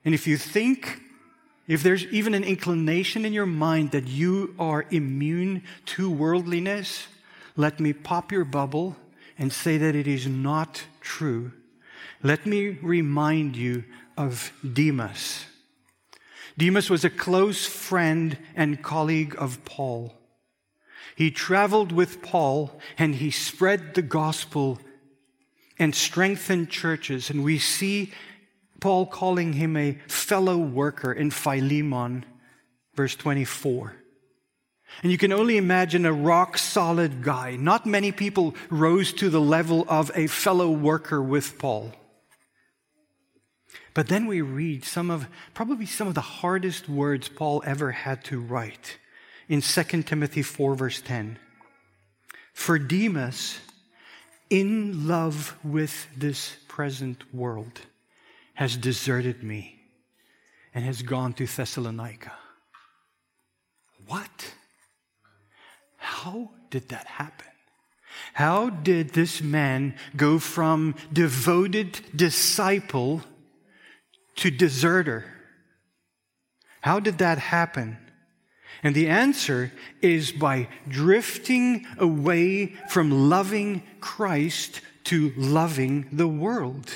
And 0.05 0.13
if 0.13 0.27
you 0.27 0.37
think, 0.37 1.01
if 1.69 1.85
there's 1.85 2.05
even 2.07 2.35
an 2.35 2.43
inclination 2.43 3.25
in 3.25 3.33
your 3.33 3.47
mind 3.47 3.93
that 3.93 4.09
you 4.09 4.57
are 4.59 4.87
immune 4.91 5.63
to 5.95 6.11
worldliness, 6.11 7.07
let 7.55 7.79
me 7.79 7.93
pop 7.93 8.33
your 8.33 8.45
bubble 8.45 8.97
and 9.39 9.53
say 9.53 9.79
that 9.79 9.95
it 9.95 10.09
is 10.09 10.27
not 10.27 10.83
true 11.01 11.53
let 12.23 12.47
me 12.47 12.79
remind 12.83 13.57
you 13.57 13.85
of 14.17 14.53
Demas. 14.73 15.45
Demas 16.57 16.91
was 16.91 17.05
a 17.05 17.11
close 17.11 17.67
friend 17.67 18.37
and 18.57 18.83
colleague 18.83 19.37
of 19.39 19.65
Paul. 19.65 20.15
He 21.15 21.31
traveled 21.31 21.93
with 21.93 22.23
Paul 22.23 22.81
and 22.97 23.15
he 23.15 23.31
spread 23.31 23.95
the 23.95 24.03
gospel 24.03 24.79
and 25.79 25.95
strengthened 25.95 26.71
churches. 26.71 27.31
And 27.31 27.45
we 27.45 27.59
see 27.59 28.13
Paul 28.81 29.07
calling 29.07 29.53
him 29.53 29.77
a 29.77 29.99
fellow 30.09 30.59
worker 30.59 31.13
in 31.13 31.31
Philemon, 31.31 32.25
verse 32.95 33.15
24. 33.15 33.95
And 35.03 35.13
you 35.13 35.19
can 35.19 35.33
only 35.33 35.57
imagine 35.57 36.07
a 36.07 36.13
rock 36.13 36.59
solid 36.59 37.23
guy. 37.23 37.57
Not 37.57 37.87
many 37.87 38.11
people 38.11 38.55
rose 38.71 39.13
to 39.15 39.31
the 39.31 39.41
level 39.41 39.85
of 39.89 40.11
a 40.15 40.27
fellow 40.27 40.71
worker 40.71 41.23
with 41.23 41.59
Paul. 41.59 41.93
But 43.99 44.07
then 44.07 44.27
we 44.27 44.43
read 44.43 44.85
some 44.85 45.11
of, 45.11 45.27
probably 45.55 45.85
some 45.85 46.07
of 46.07 46.15
the 46.15 46.21
hardest 46.21 46.89
words 46.89 47.29
Paul 47.29 47.65
ever 47.67 47.91
had 47.91 48.23
to 48.27 48.39
write 48.39 48.97
in 49.49 49.61
2 49.61 49.83
Timothy 50.05 50.43
4, 50.43 50.77
verse 50.77 51.01
10. 51.01 51.37
For 52.53 52.79
Demas, 52.79 53.59
in 54.51 55.09
love 55.09 55.59
with 55.65 56.07
this 56.17 56.55
present 56.69 57.35
world, 57.35 57.81
has 58.55 58.77
deserted 58.77 59.43
me 59.43 59.81
and 60.73 60.85
has 60.85 61.03
gone 61.03 61.33
to 61.33 61.47
Thessalonica. 61.49 62.35
What? 64.07 64.55
How 65.97 66.53
did 66.71 66.91
that 66.91 67.09
happen? 67.09 67.49
How 68.33 68.71
did 68.71 69.09
this 69.09 69.43
man 69.43 69.97
go 70.17 70.39
from 70.39 70.95
devoted 71.13 71.99
disciple 72.15 73.25
to 74.39 74.51
deserter? 74.51 75.25
How 76.81 77.01
did 77.01 77.19
that 77.19 77.39
happen? 77.39 77.99
And 78.83 78.95
the 78.95 79.09
answer 79.09 79.73
is 80.01 80.31
by 80.31 80.69
drifting 80.89 81.87
away 81.99 82.67
from 82.89 83.29
loving 83.29 83.83
Christ 84.01 84.81
to 85.05 85.33
loving 85.37 86.09
the 86.13 86.29
world. 86.29 86.91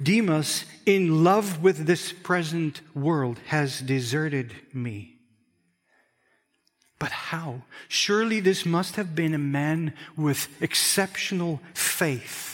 Demas, 0.00 0.64
in 0.84 1.24
love 1.24 1.62
with 1.62 1.86
this 1.86 2.12
present 2.12 2.80
world, 2.94 3.38
has 3.46 3.80
deserted 3.80 4.52
me. 4.72 5.16
But 6.98 7.10
how? 7.10 7.62
Surely 7.88 8.38
this 8.40 8.64
must 8.64 8.96
have 8.96 9.14
been 9.14 9.34
a 9.34 9.38
man 9.38 9.94
with 10.16 10.48
exceptional 10.62 11.60
faith. 11.74 12.51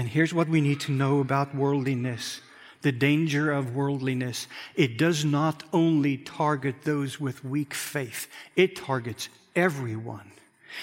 And 0.00 0.08
here's 0.08 0.32
what 0.32 0.48
we 0.48 0.62
need 0.62 0.80
to 0.80 0.92
know 0.92 1.20
about 1.20 1.54
worldliness 1.54 2.40
the 2.80 2.90
danger 2.90 3.52
of 3.52 3.76
worldliness. 3.76 4.46
It 4.74 4.96
does 4.96 5.26
not 5.26 5.62
only 5.74 6.16
target 6.16 6.76
those 6.84 7.20
with 7.20 7.44
weak 7.44 7.74
faith, 7.74 8.26
it 8.56 8.76
targets 8.76 9.28
everyone. 9.54 10.32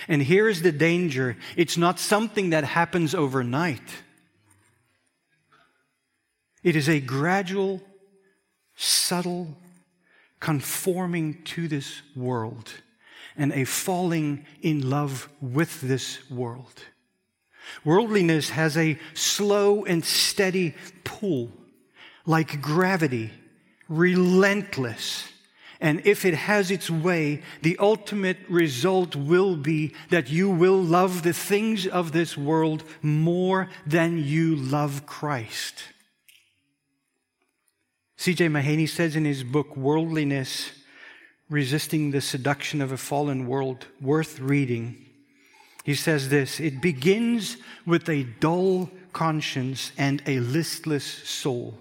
And 0.07 0.21
here 0.21 0.47
is 0.47 0.62
the 0.62 0.71
danger 0.71 1.36
it's 1.55 1.77
not 1.77 2.00
something 2.00 2.51
that 2.51 2.63
happens 2.63 3.15
overnight, 3.15 3.89
it 6.62 6.75
is 6.75 6.88
a 6.88 7.00
gradual, 7.00 7.81
subtle 8.75 9.57
conforming 10.39 11.41
to 11.55 11.67
this 11.67 12.03
world 12.15 12.71
and 13.36 13.51
a 13.51 13.63
falling 13.63 14.45
in 14.62 14.91
love 14.91 15.27
with 15.41 15.81
this 15.81 16.29
world. 16.29 16.83
Worldliness 17.83 18.50
has 18.51 18.77
a 18.77 18.97
slow 19.13 19.86
and 19.86 20.03
steady 20.03 20.75
pull 21.03 21.51
like 22.27 22.62
gravity, 22.62 23.31
relentless. 23.88 25.29
And 25.79 26.05
if 26.05 26.25
it 26.25 26.33
has 26.33 26.69
its 26.69 26.89
way, 26.89 27.41
the 27.62 27.77
ultimate 27.79 28.38
result 28.50 29.15
will 29.15 29.55
be 29.55 29.93
that 30.09 30.29
you 30.29 30.50
will 30.50 30.81
love 30.81 31.24
the 31.24 31.33
things 31.33 31.88
of 31.88 32.12
this 32.12 32.38
world 32.38 32.83
more 33.01 33.69
than 33.86 34.24
you 34.24 34.55
love 34.55 35.05
Christ. 35.05 35.83
C.J. 38.17 38.47
Mahaney 38.47 38.89
says 38.89 39.15
in 39.15 39.25
his 39.25 39.43
book, 39.43 39.77
Worldliness 39.77 40.71
Resisting 41.50 42.12
the 42.12 42.19
Seduction 42.19 42.81
of 42.81 42.91
a 42.91 42.97
Fallen 42.97 43.47
World, 43.47 43.86
worth 44.01 44.39
reading. 44.39 45.07
He 45.88 45.96
says 45.96 46.27
this 46.27 46.60
It 46.60 46.82
begins 46.82 47.56
with 47.86 48.10
a 48.10 48.24
dull 48.24 48.89
conscience 49.13 49.94
and 49.98 50.22
a 50.27 50.41
listless 50.41 51.06
soul. 51.06 51.75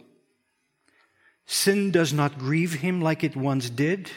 Sin 1.45 1.91
does 1.91 2.13
not 2.13 2.39
grieve 2.39 2.75
him 2.75 3.01
like 3.01 3.25
it 3.25 3.35
once 3.35 3.69
did. 3.69 4.09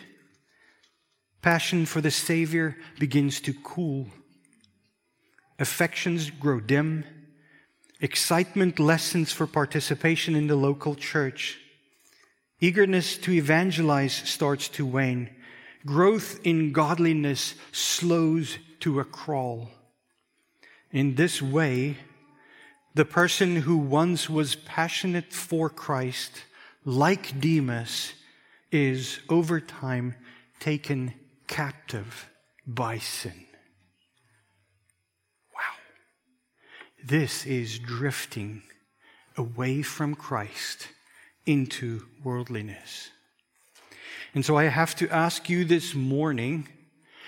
Passion 1.42 1.88
for 1.88 2.02
the 2.02 2.12
Savior 2.12 2.78
begins 3.00 3.42
to 3.42 3.54
cool. 3.64 4.06
Affections 5.58 6.30
grow 6.30 6.60
dim. 6.60 7.04
Excitement 8.00 8.78
lessens 8.78 9.32
for 9.32 9.48
participation 9.48 10.36
in 10.36 10.46
the 10.46 10.56
local 10.56 10.94
church. 10.94 11.58
Eagerness 12.62 13.18
to 13.18 13.32
evangelize 13.32 14.14
starts 14.14 14.70
to 14.70 14.86
wane. 14.86 15.32
Growth 15.84 16.40
in 16.44 16.74
godliness 16.74 17.56
slows 17.72 18.60
to 18.82 19.00
a 19.00 19.04
crawl. 19.04 19.72
In 20.92 21.16
this 21.16 21.42
way, 21.42 21.98
the 22.96 23.06
person 23.06 23.58
who 23.58 23.78
once 23.78 24.30
was 24.30 24.56
passionate 24.56 25.32
for 25.32 25.70
Christ 25.70 26.44
like 26.86 27.40
Demas, 27.40 28.14
is 28.72 29.20
over 29.30 29.60
time 29.60 30.16
taken 30.60 31.14
captive 31.48 32.30
by 32.66 32.98
sin. 32.98 33.46
Wow. 35.54 35.78
This 37.04 37.46
is 37.46 37.80
drifting 37.80 38.64
away 39.38 39.82
from 39.82 40.16
Christ 40.16 40.90
into 41.46 42.06
worldliness. 42.24 43.10
And 44.36 44.46
so 44.46 44.58
I 44.58 44.66
have 44.66 44.96
to 44.98 45.10
ask 45.10 45.50
you 45.50 45.66
this 45.66 45.96
morning 45.96 46.68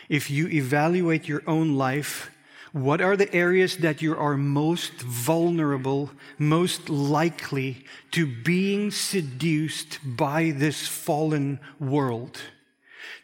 if 0.08 0.30
you 0.30 0.48
evaluate 0.48 1.28
your 1.28 1.42
own 1.48 1.78
life 1.78 2.30
what 2.72 3.02
are 3.02 3.18
the 3.18 3.34
areas 3.34 3.78
that 3.78 4.02
you 4.02 4.16
are 4.16 4.38
most 4.38 4.94
vulnerable, 5.02 6.12
most 6.38 6.90
likely 6.90 7.86
to 8.12 8.26
being 8.26 8.92
seduced 8.92 10.00
by 10.04 10.52
this 10.52 10.88
fallen 10.88 11.60
world? 11.80 12.40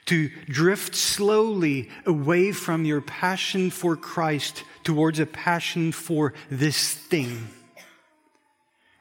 To 0.07 0.29
drift 0.47 0.95
slowly 0.95 1.89
away 2.05 2.51
from 2.51 2.85
your 2.85 3.01
passion 3.01 3.69
for 3.69 3.95
Christ 3.95 4.63
towards 4.83 5.19
a 5.19 5.25
passion 5.25 5.91
for 5.91 6.33
this 6.49 6.93
thing. 6.93 7.49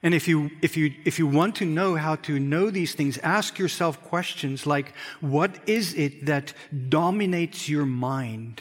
And 0.03 0.15
if 0.15 0.29
you, 0.29 0.51
if, 0.63 0.77
you, 0.77 0.95
if 1.05 1.19
you 1.19 1.27
want 1.27 1.57
to 1.57 1.65
know 1.65 1.97
how 1.97 2.17
to 2.17 2.39
know 2.39 2.71
these 2.71 2.95
things, 2.95 3.19
ask 3.19 3.59
yourself 3.59 4.01
questions 4.03 4.67
like, 4.67 4.93
what 5.21 5.57
is 5.69 5.95
it 5.95 6.27
that 6.27 6.53
dominates 6.89 7.69
your 7.69 7.87
mind? 7.87 8.61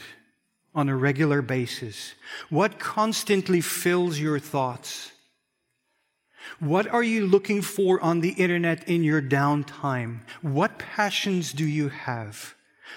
On 0.75 0.89
a 0.89 0.95
regular 0.95 1.41
basis? 1.41 2.13
What 2.49 2.79
constantly 2.79 3.61
fills 3.61 4.19
your 4.19 4.38
thoughts? 4.39 5.11
What 6.59 6.88
are 6.88 7.03
you 7.03 7.25
looking 7.25 7.61
for 7.61 7.99
on 8.01 8.19
the 8.19 8.31
internet 8.31 8.88
in 8.88 9.03
your 9.03 9.21
downtime? 9.21 10.19
What 10.41 10.77
passions 10.77 11.53
do 11.53 11.65
you 11.65 11.89
have? 11.89 12.53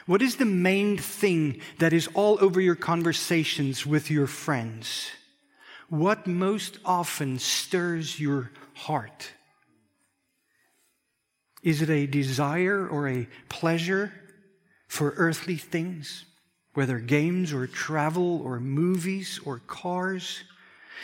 What 0.06 0.22
is 0.22 0.36
the 0.36 0.44
main 0.44 0.98
thing 0.98 1.60
that 1.78 1.92
is 1.92 2.08
all 2.14 2.38
over 2.40 2.60
your 2.60 2.74
conversations 2.74 3.86
with 3.86 4.10
your 4.10 4.26
friends? 4.26 5.10
What 5.88 6.26
most 6.26 6.78
often 6.84 7.38
stirs 7.38 8.20
your 8.20 8.50
heart? 8.74 9.32
Is 11.62 11.82
it 11.82 11.90
a 11.90 12.06
desire 12.06 12.86
or 12.86 13.08
a 13.08 13.28
pleasure 13.48 14.12
for 14.86 15.14
earthly 15.16 15.56
things? 15.56 16.24
Whether 16.78 17.00
games 17.00 17.52
or 17.52 17.66
travel 17.66 18.40
or 18.42 18.60
movies 18.60 19.40
or 19.44 19.58
cars? 19.66 20.44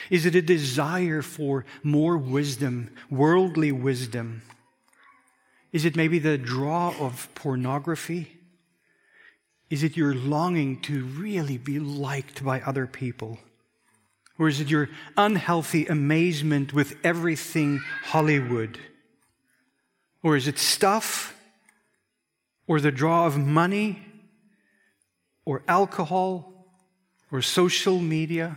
Is 0.08 0.24
it 0.24 0.36
a 0.36 0.40
desire 0.40 1.20
for 1.20 1.66
more 1.82 2.16
wisdom, 2.16 2.90
worldly 3.10 3.72
wisdom? 3.72 4.42
Is 5.72 5.84
it 5.84 5.96
maybe 5.96 6.20
the 6.20 6.38
draw 6.38 6.94
of 7.00 7.28
pornography? 7.34 8.38
Is 9.68 9.82
it 9.82 9.96
your 9.96 10.14
longing 10.14 10.80
to 10.82 11.06
really 11.06 11.58
be 11.58 11.80
liked 11.80 12.44
by 12.44 12.60
other 12.60 12.86
people? 12.86 13.40
Or 14.38 14.46
is 14.46 14.60
it 14.60 14.70
your 14.70 14.88
unhealthy 15.16 15.86
amazement 15.86 16.72
with 16.72 16.96
everything 17.02 17.82
Hollywood? 18.04 18.78
Or 20.22 20.36
is 20.36 20.46
it 20.46 20.60
stuff? 20.60 21.36
Or 22.68 22.78
the 22.78 22.92
draw 22.92 23.26
of 23.26 23.36
money? 23.36 24.13
Or 25.44 25.62
alcohol 25.68 26.66
or 27.30 27.42
social 27.42 27.98
media? 27.98 28.56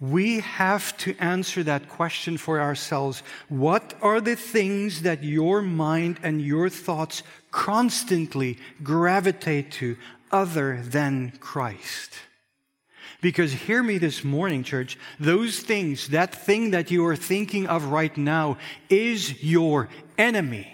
We 0.00 0.40
have 0.40 0.96
to 0.98 1.16
answer 1.18 1.62
that 1.62 1.88
question 1.88 2.36
for 2.36 2.60
ourselves. 2.60 3.22
What 3.48 3.94
are 4.02 4.20
the 4.20 4.36
things 4.36 5.02
that 5.02 5.22
your 5.22 5.62
mind 5.62 6.18
and 6.22 6.42
your 6.42 6.68
thoughts 6.68 7.22
constantly 7.50 8.58
gravitate 8.82 9.70
to 9.72 9.96
other 10.30 10.82
than 10.82 11.32
Christ? 11.40 12.12
Because 13.22 13.52
hear 13.52 13.82
me 13.82 13.96
this 13.96 14.22
morning, 14.22 14.64
church, 14.64 14.98
those 15.18 15.60
things, 15.60 16.08
that 16.08 16.34
thing 16.34 16.72
that 16.72 16.90
you 16.90 17.06
are 17.06 17.16
thinking 17.16 17.66
of 17.68 17.86
right 17.86 18.14
now 18.18 18.58
is 18.90 19.42
your 19.42 19.88
enemy. 20.18 20.73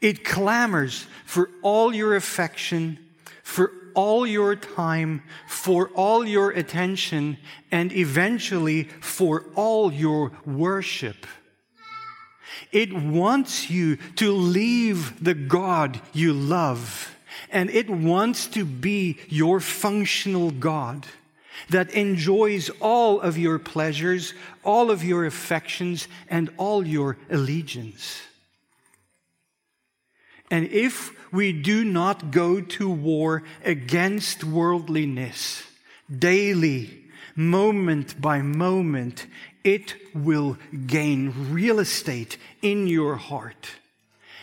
It 0.00 0.24
clamors 0.24 1.06
for 1.24 1.50
all 1.62 1.94
your 1.94 2.14
affection, 2.14 2.98
for 3.42 3.72
all 3.94 4.26
your 4.26 4.54
time, 4.54 5.22
for 5.48 5.88
all 5.88 6.24
your 6.24 6.50
attention, 6.50 7.36
and 7.72 7.92
eventually 7.92 8.84
for 8.84 9.46
all 9.56 9.92
your 9.92 10.32
worship. 10.46 11.26
It 12.70 12.92
wants 12.92 13.70
you 13.70 13.96
to 14.16 14.32
leave 14.32 15.22
the 15.22 15.34
God 15.34 16.00
you 16.12 16.32
love, 16.32 17.16
and 17.50 17.70
it 17.70 17.90
wants 17.90 18.46
to 18.48 18.64
be 18.64 19.18
your 19.28 19.58
functional 19.58 20.50
God 20.50 21.06
that 21.70 21.90
enjoys 21.90 22.70
all 22.80 23.20
of 23.20 23.36
your 23.36 23.58
pleasures, 23.58 24.32
all 24.62 24.90
of 24.90 25.02
your 25.02 25.26
affections, 25.26 26.06
and 26.28 26.50
all 26.56 26.86
your 26.86 27.16
allegiance. 27.30 28.20
And 30.50 30.66
if 30.68 31.12
we 31.32 31.52
do 31.52 31.84
not 31.84 32.30
go 32.30 32.60
to 32.60 32.88
war 32.88 33.42
against 33.64 34.44
worldliness 34.44 35.62
daily, 36.16 37.04
moment 37.36 38.20
by 38.20 38.40
moment, 38.40 39.26
it 39.62 39.94
will 40.14 40.56
gain 40.86 41.50
real 41.50 41.78
estate 41.78 42.38
in 42.62 42.86
your 42.86 43.16
heart. 43.16 43.68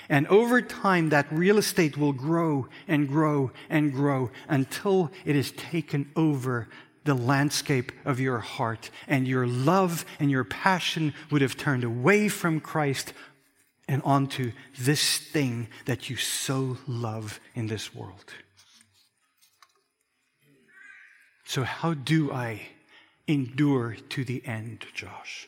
And 0.08 0.28
over 0.28 0.62
time, 0.62 1.10
that 1.10 1.32
real 1.32 1.58
estate 1.58 1.98
will 1.98 2.14
grow 2.14 2.68
and 2.88 3.08
grow 3.08 3.52
and 3.70 3.92
grow 3.92 4.30
until 4.48 5.12
it 5.26 5.36
has 5.36 5.52
taken 5.52 6.12
over 6.16 6.68
the 7.06 7.16
landscape 7.16 7.92
of 8.04 8.20
your 8.20 8.40
heart. 8.40 8.92
And 9.08 9.28
your 9.28 9.48
love 9.48 10.06
and 10.20 10.30
your 10.30 10.44
passion 10.44 11.14
would 11.32 11.42
have 11.42 11.58
turned 11.58 11.84
away 11.84 12.30
from 12.30 12.60
Christ 12.60 13.14
and 13.88 14.02
onto 14.04 14.52
this 14.80 15.18
thing 15.18 15.68
that 15.86 16.10
you 16.10 16.16
so 16.16 16.78
love 16.88 17.40
in 17.54 17.68
this 17.68 17.94
world. 17.94 18.34
So, 21.46 21.64
how 21.64 21.94
do 21.94 22.32
I 22.32 22.62
endure 23.28 23.96
to 24.10 24.26
the 24.26 24.46
end, 24.46 24.86
Josh? 24.94 25.48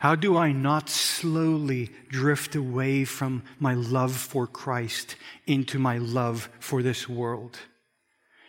How 0.00 0.16
do 0.16 0.36
I 0.36 0.50
not 0.50 0.90
slowly 0.90 1.90
drift 2.08 2.56
away 2.56 3.04
from 3.04 3.44
my 3.60 3.74
love 3.74 4.14
for 4.16 4.48
Christ 4.48 5.14
into 5.46 5.78
my 5.78 5.98
love 5.98 6.48
for 6.58 6.82
this 6.82 7.08
world? 7.08 7.56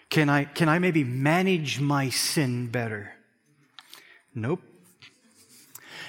Can 0.09 0.29
I, 0.29 0.45
can 0.45 0.67
I 0.67 0.79
maybe 0.79 1.03
manage 1.03 1.79
my 1.79 2.09
sin 2.09 2.67
better? 2.67 3.13
Nope. 4.33 4.61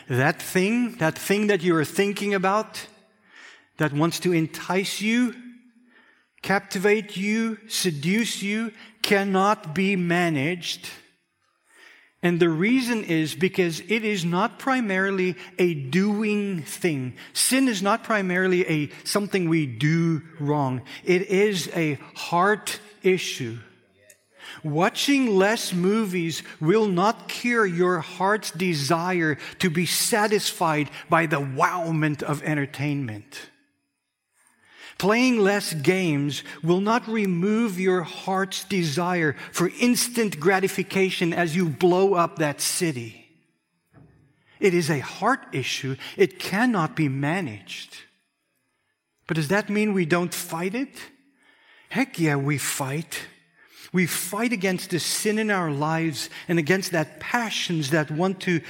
That 0.09 0.41
thing, 0.41 0.97
that 0.97 1.19
thing 1.19 1.47
that 1.49 1.63
you 1.63 1.77
are 1.77 1.85
thinking 1.85 2.35
about, 2.35 2.87
that 3.79 3.93
wants 3.93 4.21
to 4.21 4.33
entice 4.33 5.01
you, 5.01 5.35
captivate 6.43 7.17
you, 7.17 7.59
seduce 7.69 8.43
you, 8.43 8.73
cannot 9.03 9.75
be 9.75 9.97
managed 9.97 10.89
and 12.25 12.41
the 12.41 12.49
reason 12.49 13.05
is 13.05 13.35
because 13.35 13.81
it 13.81 14.03
is 14.03 14.25
not 14.25 14.59
primarily 14.59 15.37
a 15.59 15.75
doing 15.75 16.63
thing. 16.63 17.17
Sin 17.35 17.69
is 17.69 17.83
not 17.83 18.03
primarily 18.03 18.67
a 18.67 18.91
something 19.05 19.47
we 19.47 19.67
do 19.67 20.23
wrong. 20.41 20.81
It 21.05 21.29
is 21.29 21.69
a 21.77 21.99
heart 22.15 22.81
issue. 23.03 23.59
Watching 24.65 25.27
less 25.37 25.75
movies 25.75 26.43
will 26.59 26.89
not 26.89 27.29
cure 27.29 27.67
your 27.67 27.99
heart's 27.99 28.51
desire 28.51 29.37
to 29.59 29.69
be 29.69 29.85
satisfied 29.85 30.89
by 31.11 31.27
the 31.27 31.41
wowment 31.41 32.23
of 32.23 32.43
entertainment. 32.43 33.51
Playing 34.97 35.39
less 35.39 35.75
games 35.75 36.43
will 36.63 36.81
not 36.81 37.07
remove 37.07 37.79
your 37.79 38.03
heart's 38.03 38.65
desire 38.65 39.37
for 39.53 39.71
instant 39.81 40.41
gratification 40.41 41.35
as 41.35 41.55
you 41.55 41.69
blow 41.69 42.15
up 42.15 42.37
that 42.37 42.63
city. 42.63 43.29
It 44.61 44.73
is 44.73 44.89
a 44.89 45.01
heart 45.01 45.41
issue. 45.53 45.97
It 46.17 46.39
cannot 46.39 46.97
be 46.97 47.11
managed. 47.11 47.99
But 49.27 49.35
does 49.35 49.49
that 49.49 49.69
mean 49.69 49.93
we 49.93 50.07
don't 50.07 50.33
fight 50.33 50.75
it? 50.75 50.97
Heck 51.91 52.19
yeah, 52.19 52.37
we 52.37 52.57
fight. 52.57 53.27
We 53.95 54.07
fight 54.07 54.53
against 54.53 54.91
the 54.91 54.99
sin 54.99 55.39
in 55.39 55.53
our 55.53 55.71
lives 55.71 56.29
and 56.49 56.59
against 56.59 56.91
that 56.91 57.21
passions 57.21 57.91
that 57.91 58.11
want 58.11 58.41
to 58.41 58.61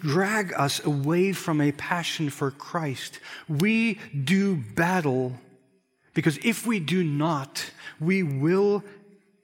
drag 0.00 0.54
us 0.54 0.82
away 0.82 1.34
from 1.34 1.60
a 1.60 1.72
passion 1.72 2.30
for 2.30 2.50
Christ. 2.50 3.20
We 3.46 4.00
do 4.24 4.56
battle 4.56 5.34
because 6.14 6.38
if 6.38 6.66
we 6.66 6.80
do 6.80 7.04
not, 7.04 7.70
we 8.00 8.22
will 8.22 8.82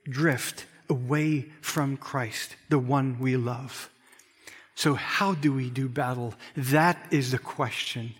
drift 0.08 0.64
away 0.88 1.52
from 1.60 1.98
Christ, 1.98 2.56
the 2.70 2.78
one 2.78 3.18
we 3.18 3.36
love. 3.36 3.90
So, 4.74 4.94
how 4.94 5.34
do 5.34 5.52
we 5.52 5.68
do 5.68 5.86
battle? 5.86 6.32
That 6.56 6.96
is 7.10 7.30
the 7.30 7.38
question. 7.38 8.14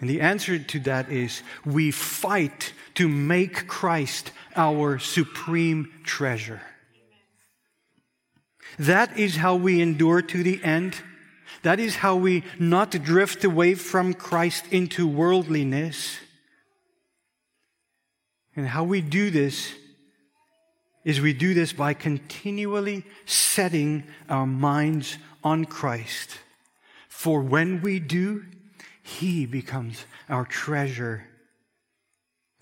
And 0.00 0.08
the 0.08 0.20
answer 0.20 0.58
to 0.58 0.80
that 0.80 1.10
is 1.10 1.42
we 1.64 1.90
fight 1.90 2.72
to 2.94 3.08
make 3.08 3.66
Christ 3.66 4.32
our 4.56 4.98
supreme 4.98 5.92
treasure. 6.04 6.62
That 8.78 9.18
is 9.18 9.36
how 9.36 9.56
we 9.56 9.80
endure 9.80 10.22
to 10.22 10.42
the 10.42 10.62
end. 10.64 10.96
That 11.62 11.78
is 11.78 11.96
how 11.96 12.16
we 12.16 12.44
not 12.58 12.90
drift 12.90 13.44
away 13.44 13.74
from 13.74 14.14
Christ 14.14 14.64
into 14.70 15.06
worldliness. 15.06 16.18
And 18.56 18.66
how 18.66 18.84
we 18.84 19.00
do 19.00 19.30
this 19.30 19.72
is 21.04 21.20
we 21.20 21.32
do 21.32 21.54
this 21.54 21.72
by 21.72 21.94
continually 21.94 23.04
setting 23.26 24.04
our 24.28 24.46
minds 24.46 25.16
on 25.42 25.64
Christ. 25.64 26.38
For 27.08 27.40
when 27.40 27.82
we 27.82 28.00
do, 28.00 28.44
He 29.02 29.46
becomes 29.46 30.04
our 30.28 30.44
treasure, 30.44 31.26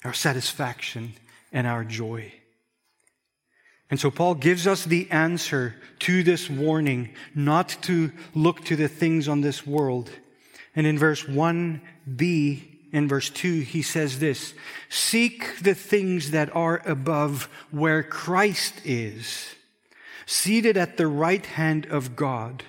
our 0.05 0.15
satisfaction, 0.15 1.15
and 1.53 1.67
our 1.67 1.85
joy. 1.85 2.33
And 3.91 3.99
so 3.99 4.11
Paul 4.11 4.35
gives 4.35 4.67
us 4.67 4.85
the 4.85 5.11
answer 5.11 5.77
to 6.01 6.23
this 6.23 6.51
warning 6.51 7.15
not 7.35 7.71
to 7.83 8.13
look 8.35 8.65
to 8.67 8.77
the 8.77 8.89
things 8.89 9.29
on 9.29 9.41
this 9.41 9.67
world. 9.67 10.11
And 10.77 10.87
in 10.87 10.99
verse 10.99 11.25
1b, 11.25 12.63
in 12.93 13.09
verse 13.09 13.31
2, 13.31 13.61
he 13.61 13.83
says 13.83 14.19
this 14.19 14.55
Seek 14.89 15.59
the 15.61 15.75
things 15.75 16.31
that 16.33 16.55
are 16.55 16.83
above 16.87 17.49
where 17.71 18.03
Christ 18.03 18.75
is, 18.85 19.55
seated 20.27 20.77
at 20.77 20.97
the 20.97 21.07
right 21.07 21.45
hand 21.45 21.87
of 21.87 22.15
God. 22.15 22.63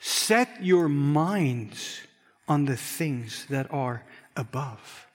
Set 0.00 0.62
your 0.62 0.88
minds 0.88 2.00
on 2.46 2.64
the 2.66 2.76
things 2.76 3.46
that 3.48 3.72
are 3.72 4.04
above. 4.36 5.06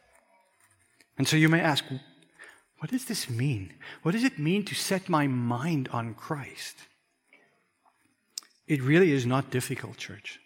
And 1.18 1.28
so 1.28 1.36
you 1.36 1.50
may 1.50 1.62
ask, 1.62 1.84
what 2.80 2.92
does 2.92 3.06
this 3.06 3.30
mean? 3.30 3.74
What 4.04 4.14
does 4.14 4.24
it 4.24 4.40
mean 4.40 4.64
to 4.66 4.76
set 4.76 5.10
my 5.10 5.28
mind 5.28 5.90
on 5.90 6.14
Christ? 6.14 6.76
It 8.68 8.82
really 8.82 9.12
is 9.12 9.26
not 9.26 9.50
difficult, 9.50 9.98
church. 9.98 10.40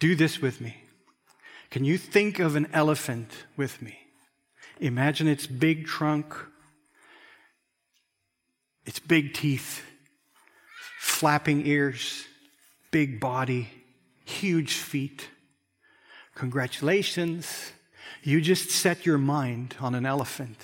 Do 0.00 0.14
this 0.14 0.40
with 0.40 0.60
me. 0.60 0.76
Can 1.70 1.84
you 1.84 1.96
think 1.96 2.38
of 2.38 2.56
an 2.56 2.68
elephant 2.72 3.30
with 3.56 3.80
me? 3.80 3.98
Imagine 4.80 5.28
its 5.28 5.46
big 5.46 5.86
trunk, 5.86 6.34
its 8.84 8.98
big 8.98 9.32
teeth, 9.32 9.82
flapping 10.98 11.66
ears, 11.66 12.24
big 12.90 13.20
body, 13.20 13.68
huge 14.24 14.74
feet. 14.74 15.28
Congratulations. 16.42 17.70
You 18.24 18.40
just 18.40 18.72
set 18.72 19.06
your 19.06 19.16
mind 19.16 19.76
on 19.78 19.94
an 19.94 20.04
elephant. 20.04 20.58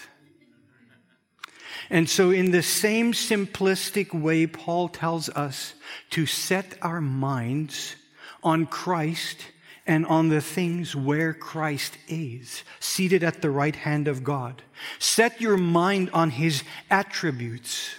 And 1.88 2.10
so, 2.10 2.32
in 2.32 2.50
the 2.50 2.64
same 2.64 3.12
simplistic 3.12 4.12
way, 4.12 4.48
Paul 4.48 4.88
tells 4.88 5.28
us 5.28 5.74
to 6.10 6.26
set 6.26 6.76
our 6.82 7.00
minds 7.00 7.94
on 8.42 8.66
Christ 8.66 9.38
and 9.86 10.04
on 10.06 10.30
the 10.30 10.40
things 10.40 10.96
where 10.96 11.32
Christ 11.32 11.96
is, 12.08 12.64
seated 12.80 13.22
at 13.22 13.40
the 13.40 13.50
right 13.50 13.76
hand 13.76 14.08
of 14.08 14.24
God. 14.24 14.64
Set 14.98 15.40
your 15.40 15.56
mind 15.56 16.10
on 16.12 16.30
his 16.30 16.64
attributes. 16.90 17.94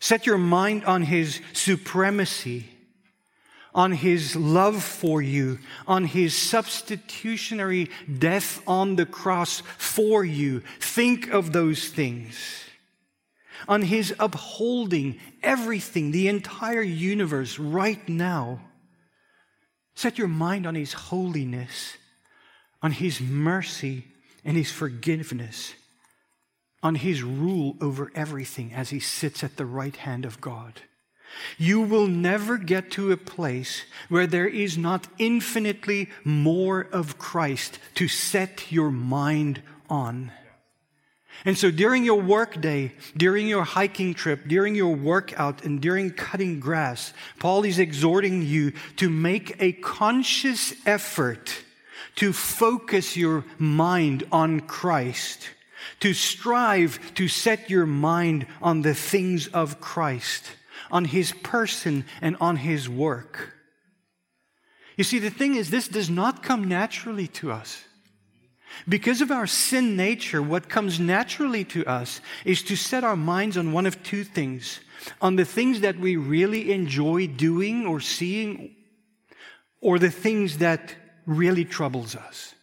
Set 0.00 0.26
your 0.26 0.36
mind 0.36 0.84
on 0.84 1.00
his 1.00 1.40
supremacy, 1.54 2.68
on 3.74 3.92
his 3.92 4.36
love 4.36 4.82
for 4.82 5.22
you, 5.22 5.58
on 5.86 6.04
his 6.04 6.36
substitutionary 6.36 7.90
death 8.18 8.62
on 8.66 8.96
the 8.96 9.06
cross 9.06 9.62
for 9.78 10.24
you. 10.24 10.62
Think 10.80 11.32
of 11.32 11.52
those 11.52 11.88
things. 11.88 12.64
On 13.68 13.82
his 13.82 14.14
upholding 14.18 15.20
everything, 15.42 16.10
the 16.10 16.28
entire 16.28 16.82
universe 16.82 17.58
right 17.58 18.08
now 18.08 18.60
Set 19.94 20.18
your 20.18 20.28
mind 20.28 20.66
on 20.66 20.74
His 20.74 20.92
holiness, 20.92 21.96
on 22.82 22.92
His 22.92 23.20
mercy 23.20 24.04
and 24.44 24.56
His 24.56 24.70
forgiveness, 24.70 25.74
on 26.82 26.96
His 26.96 27.22
rule 27.22 27.76
over 27.80 28.10
everything 28.14 28.72
as 28.72 28.90
He 28.90 29.00
sits 29.00 29.44
at 29.44 29.56
the 29.56 29.66
right 29.66 29.94
hand 29.94 30.24
of 30.24 30.40
God. 30.40 30.82
You 31.58 31.80
will 31.80 32.06
never 32.06 32.58
get 32.58 32.90
to 32.92 33.12
a 33.12 33.16
place 33.16 33.84
where 34.08 34.26
there 34.26 34.46
is 34.46 34.78
not 34.78 35.06
infinitely 35.18 36.10
more 36.24 36.88
of 36.92 37.18
Christ 37.18 37.78
to 37.96 38.08
set 38.08 38.70
your 38.70 38.90
mind 38.90 39.62
on. 39.88 40.32
And 41.44 41.58
so 41.58 41.70
during 41.70 42.04
your 42.04 42.20
workday, 42.20 42.92
during 43.16 43.48
your 43.48 43.64
hiking 43.64 44.14
trip, 44.14 44.46
during 44.46 44.74
your 44.74 44.94
workout, 44.94 45.64
and 45.64 45.80
during 45.80 46.12
cutting 46.12 46.60
grass, 46.60 47.12
Paul 47.40 47.64
is 47.64 47.78
exhorting 47.78 48.42
you 48.42 48.72
to 48.96 49.10
make 49.10 49.56
a 49.60 49.72
conscious 49.72 50.74
effort 50.86 51.52
to 52.16 52.32
focus 52.32 53.16
your 53.16 53.44
mind 53.58 54.24
on 54.30 54.60
Christ, 54.60 55.50
to 56.00 56.14
strive 56.14 57.14
to 57.14 57.28
set 57.28 57.70
your 57.70 57.86
mind 57.86 58.46
on 58.60 58.82
the 58.82 58.94
things 58.94 59.48
of 59.48 59.80
Christ, 59.80 60.44
on 60.92 61.06
His 61.06 61.32
person 61.42 62.04
and 62.20 62.36
on 62.40 62.56
His 62.56 62.88
work. 62.88 63.54
You 64.96 65.04
see, 65.04 65.18
the 65.18 65.30
thing 65.30 65.56
is, 65.56 65.70
this 65.70 65.88
does 65.88 66.10
not 66.10 66.42
come 66.42 66.68
naturally 66.68 67.26
to 67.28 67.50
us. 67.50 67.82
Because 68.88 69.20
of 69.20 69.30
our 69.30 69.46
sin 69.46 69.96
nature, 69.96 70.40
what 70.42 70.68
comes 70.68 71.00
naturally 71.00 71.64
to 71.66 71.84
us 71.86 72.20
is 72.44 72.62
to 72.64 72.76
set 72.76 73.04
our 73.04 73.16
minds 73.16 73.56
on 73.56 73.72
one 73.72 73.86
of 73.86 74.02
two 74.02 74.24
things 74.24 74.80
on 75.20 75.36
the 75.36 75.44
things 75.44 75.80
that 75.80 75.98
we 75.98 76.16
really 76.16 76.72
enjoy 76.72 77.26
doing 77.26 77.86
or 77.86 78.00
seeing, 78.00 78.74
or 79.80 79.98
the 79.98 80.10
things 80.10 80.58
that 80.58 80.94
really 81.26 81.64
troubles 81.64 82.14
us. 82.14 82.54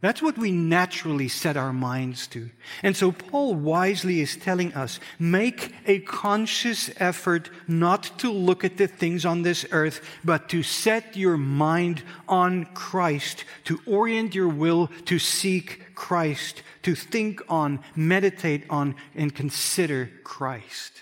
That's 0.00 0.22
what 0.22 0.38
we 0.38 0.52
naturally 0.52 1.26
set 1.26 1.56
our 1.56 1.72
minds 1.72 2.28
to. 2.28 2.50
And 2.84 2.96
so 2.96 3.10
Paul 3.10 3.56
wisely 3.56 4.20
is 4.20 4.36
telling 4.36 4.72
us, 4.74 5.00
make 5.18 5.74
a 5.86 5.98
conscious 5.98 6.88
effort 6.98 7.50
not 7.66 8.12
to 8.18 8.30
look 8.30 8.62
at 8.62 8.76
the 8.76 8.86
things 8.86 9.24
on 9.24 9.42
this 9.42 9.66
earth, 9.72 10.00
but 10.24 10.48
to 10.50 10.62
set 10.62 11.16
your 11.16 11.36
mind 11.36 12.04
on 12.28 12.66
Christ, 12.74 13.44
to 13.64 13.80
orient 13.86 14.36
your 14.36 14.48
will 14.48 14.86
to 15.06 15.18
seek 15.18 15.96
Christ, 15.96 16.62
to 16.84 16.94
think 16.94 17.42
on, 17.48 17.80
meditate 17.96 18.66
on, 18.70 18.94
and 19.16 19.34
consider 19.34 20.12
Christ. 20.22 20.92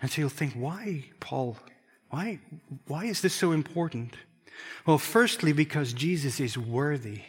And 0.00 0.10
so 0.10 0.22
you'll 0.22 0.30
think, 0.30 0.54
why, 0.54 1.04
Paul? 1.20 1.58
Why, 2.08 2.40
why 2.86 3.04
is 3.04 3.20
this 3.20 3.34
so 3.34 3.52
important? 3.52 4.16
Well, 4.86 4.98
firstly, 4.98 5.52
because 5.52 5.92
Jesus 5.92 6.40
is 6.40 6.56
worthy. 6.56 7.22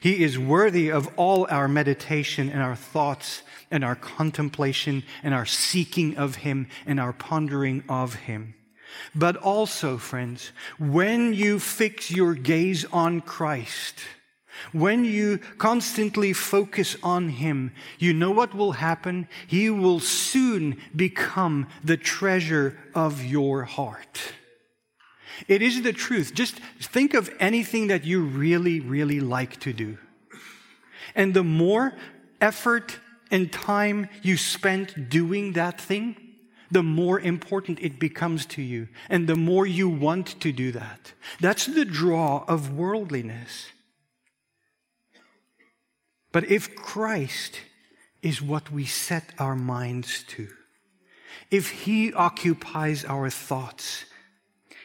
He 0.00 0.22
is 0.22 0.38
worthy 0.38 0.90
of 0.90 1.08
all 1.16 1.46
our 1.50 1.68
meditation 1.68 2.48
and 2.48 2.62
our 2.62 2.76
thoughts 2.76 3.42
and 3.70 3.84
our 3.84 3.96
contemplation 3.96 5.02
and 5.22 5.34
our 5.34 5.46
seeking 5.46 6.16
of 6.16 6.36
Him 6.36 6.68
and 6.86 7.00
our 7.00 7.12
pondering 7.12 7.82
of 7.88 8.14
Him. 8.14 8.54
But 9.14 9.36
also, 9.36 9.98
friends, 9.98 10.52
when 10.78 11.32
you 11.32 11.58
fix 11.58 12.10
your 12.10 12.34
gaze 12.34 12.84
on 12.86 13.20
Christ, 13.20 14.00
when 14.72 15.04
you 15.04 15.38
constantly 15.58 16.32
focus 16.32 16.96
on 17.02 17.30
Him, 17.30 17.72
you 17.98 18.12
know 18.12 18.30
what 18.30 18.54
will 18.54 18.72
happen? 18.72 19.28
He 19.46 19.70
will 19.70 20.00
soon 20.00 20.78
become 20.94 21.68
the 21.82 21.96
treasure 21.96 22.76
of 22.94 23.24
your 23.24 23.64
heart. 23.64 24.34
It 25.48 25.62
is 25.62 25.82
the 25.82 25.92
truth. 25.92 26.34
Just 26.34 26.60
think 26.80 27.14
of 27.14 27.30
anything 27.40 27.88
that 27.88 28.04
you 28.04 28.22
really, 28.22 28.80
really 28.80 29.20
like 29.20 29.60
to 29.60 29.72
do. 29.72 29.98
And 31.14 31.34
the 31.34 31.44
more 31.44 31.94
effort 32.40 32.98
and 33.30 33.52
time 33.52 34.08
you 34.22 34.36
spend 34.36 35.08
doing 35.08 35.52
that 35.52 35.80
thing, 35.80 36.16
the 36.70 36.82
more 36.82 37.18
important 37.18 37.80
it 37.80 37.98
becomes 37.98 38.46
to 38.46 38.62
you, 38.62 38.88
and 39.08 39.26
the 39.26 39.36
more 39.36 39.66
you 39.66 39.88
want 39.88 40.40
to 40.40 40.52
do 40.52 40.70
that. 40.72 41.12
That's 41.40 41.66
the 41.66 41.84
draw 41.84 42.44
of 42.46 42.76
worldliness. 42.76 43.66
But 46.32 46.48
if 46.48 46.76
Christ 46.76 47.60
is 48.22 48.40
what 48.40 48.70
we 48.70 48.84
set 48.84 49.24
our 49.38 49.56
minds 49.56 50.22
to, 50.28 50.48
if 51.50 51.70
He 51.70 52.12
occupies 52.12 53.04
our 53.04 53.30
thoughts, 53.30 54.04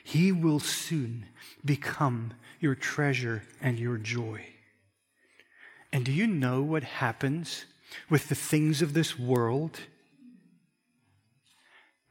he 0.07 0.31
will 0.31 0.59
soon 0.59 1.25
become 1.65 2.35
your 2.59 2.75
treasure 2.75 3.41
and 3.59 3.79
your 3.79 3.97
joy. 3.97 4.45
And 5.91 6.05
do 6.05 6.11
you 6.11 6.27
know 6.27 6.61
what 6.61 6.83
happens 6.83 7.65
with 8.07 8.29
the 8.29 8.35
things 8.35 8.83
of 8.83 8.93
this 8.93 9.17
world 9.17 9.79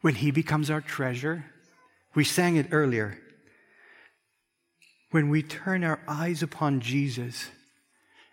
when 0.01 0.17
He 0.17 0.33
becomes 0.33 0.71
our 0.71 0.81
treasure? 0.81 1.45
We 2.17 2.25
sang 2.25 2.57
it 2.57 2.67
earlier. 2.73 3.17
When 5.13 5.29
we 5.29 5.45
turn 5.45 5.85
our 5.85 6.01
eyes 6.09 6.43
upon 6.43 6.81
Jesus 6.81 7.49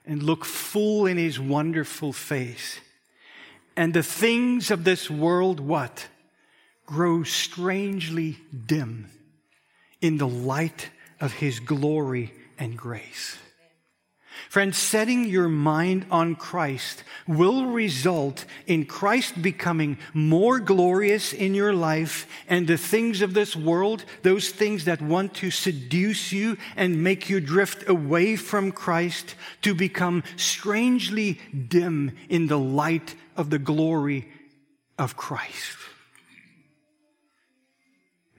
and 0.08 0.24
look 0.24 0.44
full 0.44 1.06
in 1.06 1.18
His 1.18 1.40
wonderful 1.40 2.14
face, 2.14 2.80
and 3.78 3.94
the 3.94 4.02
things 4.02 4.72
of 4.72 4.86
this 4.86 5.08
world, 5.08 5.60
what? 5.60 6.08
Grow 6.88 7.22
strangely 7.22 8.40
dim 8.66 9.08
in 10.02 10.18
the 10.18 10.28
light 10.28 10.90
of 11.20 11.34
His 11.34 11.60
glory 11.60 12.34
and 12.58 12.78
grace. 12.78 13.38
Friends, 14.50 14.78
setting 14.78 15.26
your 15.26 15.48
mind 15.48 16.06
on 16.12 16.36
Christ 16.36 17.06
will 17.26 17.68
result 17.68 18.44
in 18.68 18.86
Christ 18.86 19.42
becoming 19.42 19.98
more 20.14 20.60
glorious 20.60 21.32
in 21.32 21.54
your 21.54 21.74
life 21.74 22.28
and 22.50 22.68
the 22.68 22.78
things 22.78 23.22
of 23.22 23.34
this 23.34 23.56
world, 23.56 24.04
those 24.24 24.50
things 24.50 24.86
that 24.86 25.02
want 25.02 25.36
to 25.36 25.52
seduce 25.52 26.34
you 26.34 26.58
and 26.76 27.02
make 27.02 27.30
you 27.30 27.40
drift 27.40 27.88
away 27.88 28.36
from 28.36 28.74
Christ, 28.74 29.36
to 29.62 29.74
become 29.74 30.24
strangely 30.36 31.40
dim 31.70 32.12
in 32.28 32.48
the 32.48 32.60
light 32.60 33.16
of 33.38 33.52
the 33.52 33.60
glory 33.60 34.28
of 34.98 35.16
Christ. 35.16 35.78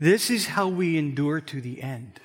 This 0.02 0.30
is 0.30 0.48
how 0.48 0.66
we 0.66 0.98
endure 0.98 1.40
to 1.40 1.60
the 1.60 1.80
end. 1.80 2.18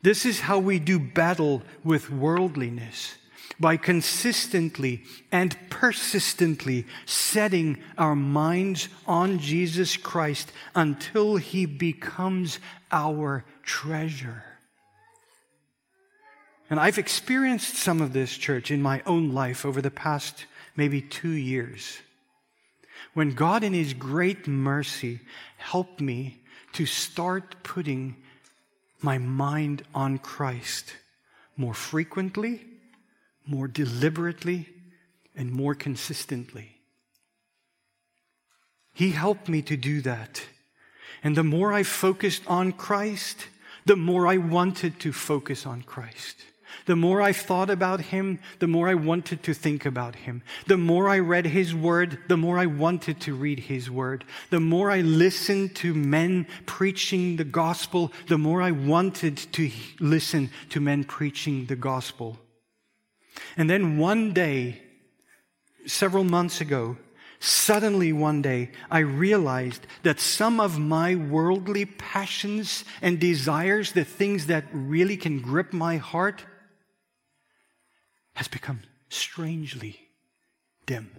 This 0.00 0.24
is 0.24 0.38
how 0.38 0.60
we 0.60 0.78
do 0.78 1.00
battle 1.00 1.64
with 1.82 2.08
worldliness 2.08 3.16
by 3.58 3.78
consistently 3.78 5.02
and 5.32 5.56
persistently 5.70 6.86
setting 7.04 7.82
our 7.98 8.14
minds 8.14 8.90
on 9.08 9.40
Jesus 9.40 9.96
Christ 9.96 10.52
until 10.76 11.34
he 11.34 11.66
becomes 11.66 12.60
our 12.92 13.44
treasure. 13.64 14.44
And 16.70 16.78
I've 16.78 16.98
experienced 16.98 17.74
some 17.74 18.00
of 18.00 18.12
this, 18.12 18.36
church, 18.36 18.70
in 18.70 18.82
my 18.82 19.02
own 19.04 19.32
life 19.32 19.66
over 19.66 19.82
the 19.82 19.90
past 19.90 20.46
maybe 20.76 21.00
two 21.00 21.32
years 21.32 21.98
when 23.14 23.32
God, 23.32 23.62
in 23.62 23.74
His 23.74 23.92
great 23.94 24.46
mercy, 24.46 25.20
helped 25.62 26.00
me 26.00 26.42
to 26.72 26.86
start 26.86 27.62
putting 27.62 28.16
my 29.00 29.18
mind 29.18 29.82
on 29.94 30.18
Christ 30.18 30.94
more 31.56 31.74
frequently, 31.74 32.64
more 33.46 33.68
deliberately, 33.68 34.68
and 35.34 35.50
more 35.50 35.74
consistently. 35.74 36.76
He 38.94 39.10
helped 39.10 39.48
me 39.48 39.62
to 39.62 39.76
do 39.76 40.00
that. 40.02 40.42
And 41.22 41.36
the 41.36 41.44
more 41.44 41.72
I 41.72 41.82
focused 41.82 42.42
on 42.46 42.72
Christ, 42.72 43.46
the 43.86 43.96
more 43.96 44.26
I 44.26 44.36
wanted 44.36 45.00
to 45.00 45.12
focus 45.12 45.66
on 45.66 45.82
Christ. 45.82 46.36
The 46.86 46.96
more 46.96 47.22
I 47.22 47.32
thought 47.32 47.70
about 47.70 48.00
him, 48.00 48.38
the 48.58 48.66
more 48.66 48.88
I 48.88 48.94
wanted 48.94 49.42
to 49.44 49.54
think 49.54 49.86
about 49.86 50.14
him. 50.14 50.42
The 50.66 50.76
more 50.76 51.08
I 51.08 51.18
read 51.18 51.46
his 51.46 51.74
word, 51.74 52.18
the 52.28 52.36
more 52.36 52.58
I 52.58 52.66
wanted 52.66 53.20
to 53.22 53.34
read 53.34 53.60
his 53.60 53.90
word. 53.90 54.24
The 54.50 54.60
more 54.60 54.90
I 54.90 55.00
listened 55.00 55.76
to 55.76 55.94
men 55.94 56.46
preaching 56.66 57.36
the 57.36 57.44
gospel, 57.44 58.12
the 58.28 58.38
more 58.38 58.62
I 58.62 58.70
wanted 58.70 59.36
to 59.52 59.70
listen 60.00 60.50
to 60.70 60.80
men 60.80 61.04
preaching 61.04 61.66
the 61.66 61.76
gospel. 61.76 62.38
And 63.56 63.68
then 63.68 63.98
one 63.98 64.32
day, 64.32 64.82
several 65.86 66.24
months 66.24 66.60
ago, 66.60 66.96
Suddenly 67.44 68.12
one 68.12 68.40
day, 68.40 68.70
I 68.88 69.00
realized 69.00 69.84
that 70.04 70.20
some 70.20 70.60
of 70.60 70.78
my 70.78 71.16
worldly 71.16 71.86
passions 71.86 72.84
and 73.02 73.18
desires, 73.18 73.90
the 73.90 74.04
things 74.04 74.46
that 74.46 74.66
really 74.72 75.16
can 75.16 75.40
grip 75.40 75.72
my 75.72 75.96
heart, 75.96 76.44
has 78.34 78.48
become 78.48 78.80
strangely 79.08 80.08
dim. 80.86 81.10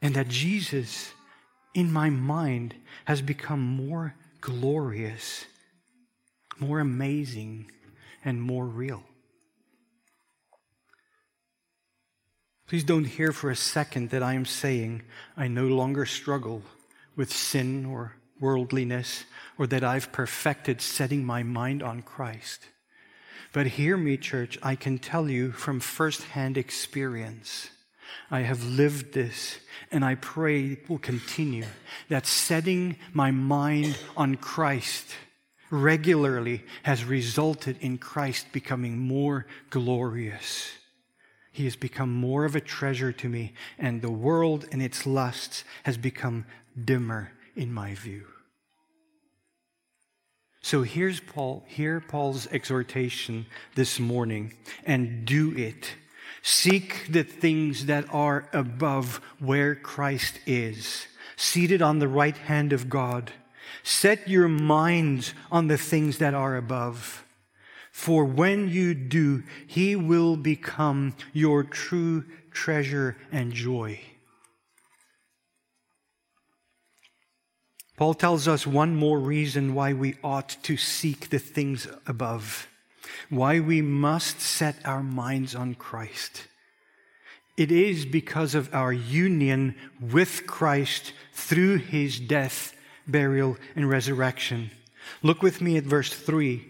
And 0.00 0.14
that 0.14 0.28
Jesus, 0.28 1.12
in 1.74 1.92
my 1.92 2.10
mind, 2.10 2.74
has 3.06 3.22
become 3.22 3.60
more 3.60 4.14
glorious, 4.40 5.46
more 6.58 6.80
amazing, 6.80 7.70
and 8.24 8.40
more 8.40 8.66
real. 8.66 9.02
Please 12.66 12.84
don't 12.84 13.04
hear 13.04 13.32
for 13.32 13.50
a 13.50 13.56
second 13.56 14.10
that 14.10 14.22
I 14.22 14.34
am 14.34 14.46
saying 14.46 15.02
I 15.36 15.48
no 15.48 15.66
longer 15.66 16.06
struggle 16.06 16.62
with 17.14 17.32
sin 17.32 17.84
or 17.84 18.16
worldliness 18.40 19.24
or 19.58 19.66
that 19.66 19.84
I've 19.84 20.12
perfected 20.12 20.80
setting 20.80 21.24
my 21.24 21.42
mind 21.42 21.82
on 21.82 22.02
Christ. 22.02 22.66
But 23.54 23.68
hear 23.68 23.96
me, 23.96 24.16
church, 24.16 24.58
I 24.64 24.74
can 24.74 24.98
tell 24.98 25.30
you 25.30 25.52
from 25.52 25.78
firsthand 25.78 26.58
experience. 26.58 27.70
I 28.28 28.40
have 28.40 28.64
lived 28.64 29.14
this, 29.14 29.58
and 29.92 30.04
I 30.04 30.16
pray 30.16 30.72
it 30.72 30.90
will 30.90 30.98
continue 30.98 31.64
that 32.08 32.26
setting 32.26 32.96
my 33.12 33.30
mind 33.30 33.96
on 34.16 34.34
Christ 34.34 35.14
regularly 35.70 36.64
has 36.82 37.04
resulted 37.04 37.78
in 37.80 37.98
Christ 37.98 38.48
becoming 38.50 38.98
more 38.98 39.46
glorious. 39.70 40.72
He 41.52 41.62
has 41.66 41.76
become 41.76 42.12
more 42.12 42.44
of 42.44 42.56
a 42.56 42.60
treasure 42.60 43.12
to 43.12 43.28
me, 43.28 43.54
and 43.78 44.02
the 44.02 44.10
world 44.10 44.66
and 44.72 44.82
its 44.82 45.06
lusts 45.06 45.62
has 45.84 45.96
become 45.96 46.44
dimmer 46.84 47.30
in 47.54 47.72
my 47.72 47.94
view. 47.94 48.26
So 50.64 50.82
here's 50.82 51.20
Paul, 51.20 51.62
here 51.66 52.00
Paul's 52.00 52.46
exhortation 52.46 53.44
this 53.74 54.00
morning, 54.00 54.54
and 54.86 55.26
do 55.26 55.54
it. 55.54 55.90
Seek 56.40 57.06
the 57.10 57.22
things 57.22 57.84
that 57.84 58.06
are 58.10 58.48
above 58.50 59.20
where 59.40 59.74
Christ 59.74 60.40
is, 60.46 61.06
seated 61.36 61.82
on 61.82 61.98
the 61.98 62.08
right 62.08 62.36
hand 62.38 62.72
of 62.72 62.88
God. 62.88 63.30
Set 63.82 64.26
your 64.26 64.48
minds 64.48 65.34
on 65.52 65.68
the 65.68 65.76
things 65.76 66.16
that 66.16 66.32
are 66.32 66.56
above. 66.56 67.26
For 67.92 68.24
when 68.24 68.70
you 68.70 68.94
do, 68.94 69.42
he 69.66 69.94
will 69.94 70.34
become 70.34 71.14
your 71.34 71.62
true 71.62 72.24
treasure 72.52 73.18
and 73.30 73.52
joy. 73.52 74.00
Paul 77.96 78.14
tells 78.14 78.48
us 78.48 78.66
one 78.66 78.96
more 78.96 79.20
reason 79.20 79.74
why 79.74 79.92
we 79.92 80.16
ought 80.24 80.56
to 80.64 80.76
seek 80.76 81.30
the 81.30 81.38
things 81.38 81.86
above, 82.06 82.66
why 83.30 83.60
we 83.60 83.82
must 83.82 84.40
set 84.40 84.76
our 84.84 85.02
minds 85.02 85.54
on 85.54 85.74
Christ. 85.74 86.48
It 87.56 87.70
is 87.70 88.04
because 88.04 88.56
of 88.56 88.74
our 88.74 88.92
union 88.92 89.76
with 90.00 90.44
Christ 90.46 91.12
through 91.32 91.76
his 91.76 92.18
death, 92.18 92.74
burial, 93.06 93.56
and 93.76 93.88
resurrection. 93.88 94.72
Look 95.22 95.42
with 95.42 95.60
me 95.60 95.76
at 95.76 95.84
verse 95.84 96.12
3. 96.12 96.66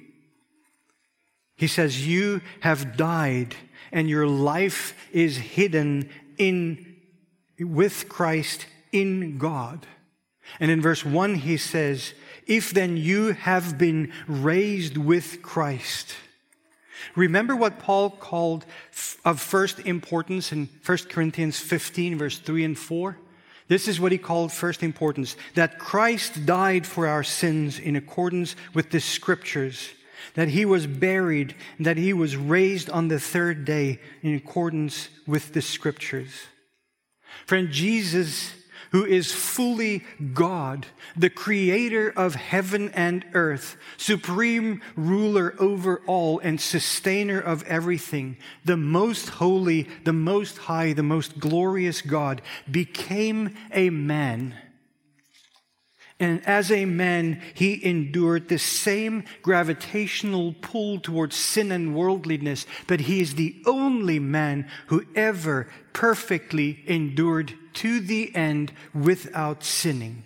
He 1.56 1.66
says, 1.66 2.06
You 2.06 2.42
have 2.60 2.98
died, 2.98 3.54
and 3.92 4.10
your 4.10 4.26
life 4.26 4.94
is 5.10 5.38
hidden 5.38 6.10
in, 6.36 6.96
with 7.58 8.08
Christ 8.10 8.66
in 8.92 9.38
God. 9.38 9.86
And 10.60 10.70
in 10.70 10.80
verse 10.80 11.04
1, 11.04 11.36
he 11.36 11.56
says, 11.56 12.14
If 12.46 12.72
then 12.72 12.96
you 12.96 13.32
have 13.32 13.78
been 13.78 14.12
raised 14.26 14.96
with 14.96 15.42
Christ. 15.42 16.14
Remember 17.16 17.54
what 17.54 17.78
Paul 17.78 18.10
called 18.10 18.64
of 19.24 19.40
first 19.40 19.80
importance 19.80 20.52
in 20.52 20.68
1 20.84 20.98
Corinthians 21.08 21.58
15, 21.58 22.18
verse 22.18 22.38
3 22.38 22.64
and 22.64 22.78
4? 22.78 23.16
This 23.68 23.88
is 23.88 23.98
what 23.98 24.12
he 24.12 24.18
called 24.18 24.52
first 24.52 24.82
importance 24.82 25.36
that 25.54 25.78
Christ 25.78 26.44
died 26.44 26.86
for 26.86 27.06
our 27.06 27.22
sins 27.22 27.78
in 27.78 27.96
accordance 27.96 28.56
with 28.74 28.90
the 28.90 29.00
scriptures, 29.00 29.90
that 30.34 30.48
he 30.48 30.64
was 30.64 30.86
buried, 30.86 31.54
and 31.78 31.86
that 31.86 31.96
he 31.96 32.12
was 32.12 32.36
raised 32.36 32.90
on 32.90 33.08
the 33.08 33.20
third 33.20 33.64
day 33.64 34.00
in 34.22 34.34
accordance 34.34 35.08
with 35.26 35.54
the 35.54 35.62
scriptures. 35.62 36.30
Friend, 37.46 37.70
Jesus 37.70 38.52
who 38.94 39.04
is 39.04 39.32
fully 39.32 40.04
God, 40.34 40.86
the 41.16 41.28
creator 41.28 42.12
of 42.14 42.36
heaven 42.36 42.92
and 42.94 43.24
earth, 43.32 43.76
supreme 43.96 44.80
ruler 44.94 45.56
over 45.58 46.00
all 46.06 46.38
and 46.38 46.60
sustainer 46.60 47.40
of 47.40 47.64
everything, 47.64 48.36
the 48.64 48.76
most 48.76 49.30
holy, 49.30 49.88
the 50.04 50.12
most 50.12 50.58
high, 50.58 50.92
the 50.92 51.02
most 51.02 51.40
glorious 51.40 52.02
God, 52.02 52.40
became 52.70 53.56
a 53.72 53.90
man 53.90 54.54
and 56.20 56.46
as 56.46 56.70
a 56.70 56.84
man, 56.84 57.42
he 57.54 57.84
endured 57.84 58.48
the 58.48 58.58
same 58.58 59.24
gravitational 59.42 60.54
pull 60.60 61.00
towards 61.00 61.34
sin 61.34 61.72
and 61.72 61.94
worldliness, 61.94 62.66
but 62.86 63.00
he 63.00 63.20
is 63.20 63.34
the 63.34 63.60
only 63.66 64.20
man 64.20 64.68
who 64.86 65.04
ever 65.16 65.68
perfectly 65.92 66.84
endured 66.86 67.54
to 67.74 67.98
the 67.98 68.34
end 68.34 68.72
without 68.94 69.64
sinning. 69.64 70.22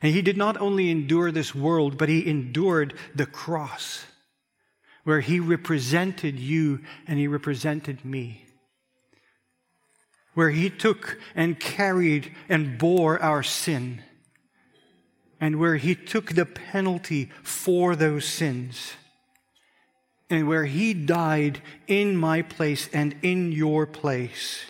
And 0.00 0.14
he 0.14 0.22
did 0.22 0.38
not 0.38 0.56
only 0.56 0.90
endure 0.90 1.30
this 1.30 1.54
world, 1.54 1.98
but 1.98 2.08
he 2.08 2.26
endured 2.28 2.94
the 3.14 3.26
cross, 3.26 4.06
where 5.04 5.20
he 5.20 5.38
represented 5.38 6.38
you 6.38 6.80
and 7.06 7.18
he 7.18 7.28
represented 7.28 8.04
me 8.04 8.46
where 10.34 10.50
he 10.50 10.70
took 10.70 11.18
and 11.34 11.60
carried 11.60 12.32
and 12.48 12.78
bore 12.78 13.20
our 13.22 13.42
sin, 13.42 14.02
and 15.40 15.58
where 15.58 15.76
he 15.76 15.94
took 15.94 16.32
the 16.32 16.46
penalty 16.46 17.30
for 17.42 17.94
those 17.94 18.24
sins, 18.24 18.94
and 20.30 20.48
where 20.48 20.64
he 20.64 20.94
died 20.94 21.60
in 21.86 22.16
my 22.16 22.42
place 22.42 22.88
and 22.92 23.14
in 23.22 23.52
your 23.52 23.86
place. 23.86 24.64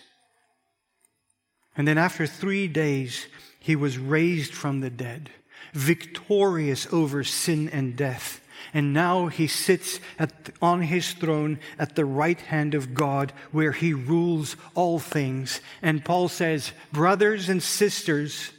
And 1.77 1.89
then 1.89 1.99
after 1.99 2.27
three 2.27 2.69
days, 2.69 3.27
he 3.59 3.77
was 3.77 3.97
raised 3.97 4.53
from 4.53 4.81
the 4.81 4.91
dead, 4.91 5.31
victorious 5.73 6.87
over 6.93 7.25
sin 7.25 7.69
and 7.69 7.97
death 7.97 8.42
and 8.75 8.93
now 8.93 9.27
he 9.27 9.47
sits 9.47 10.01
at, 10.19 10.51
on 10.63 10.83
his 10.83 11.13
throne 11.13 11.59
at 11.79 11.95
the 11.95 12.05
right 12.05 12.41
hand 12.41 12.75
of 12.75 12.95
God 12.95 13.33
where 13.51 13.73
he 13.73 13.93
rules 13.93 14.57
all 14.75 14.99
things. 14.99 15.61
And 15.83 16.05
Paul 16.05 16.29
says, 16.29 16.73
brothers 16.91 17.49
and 17.49 17.63
sisters, 17.63 18.51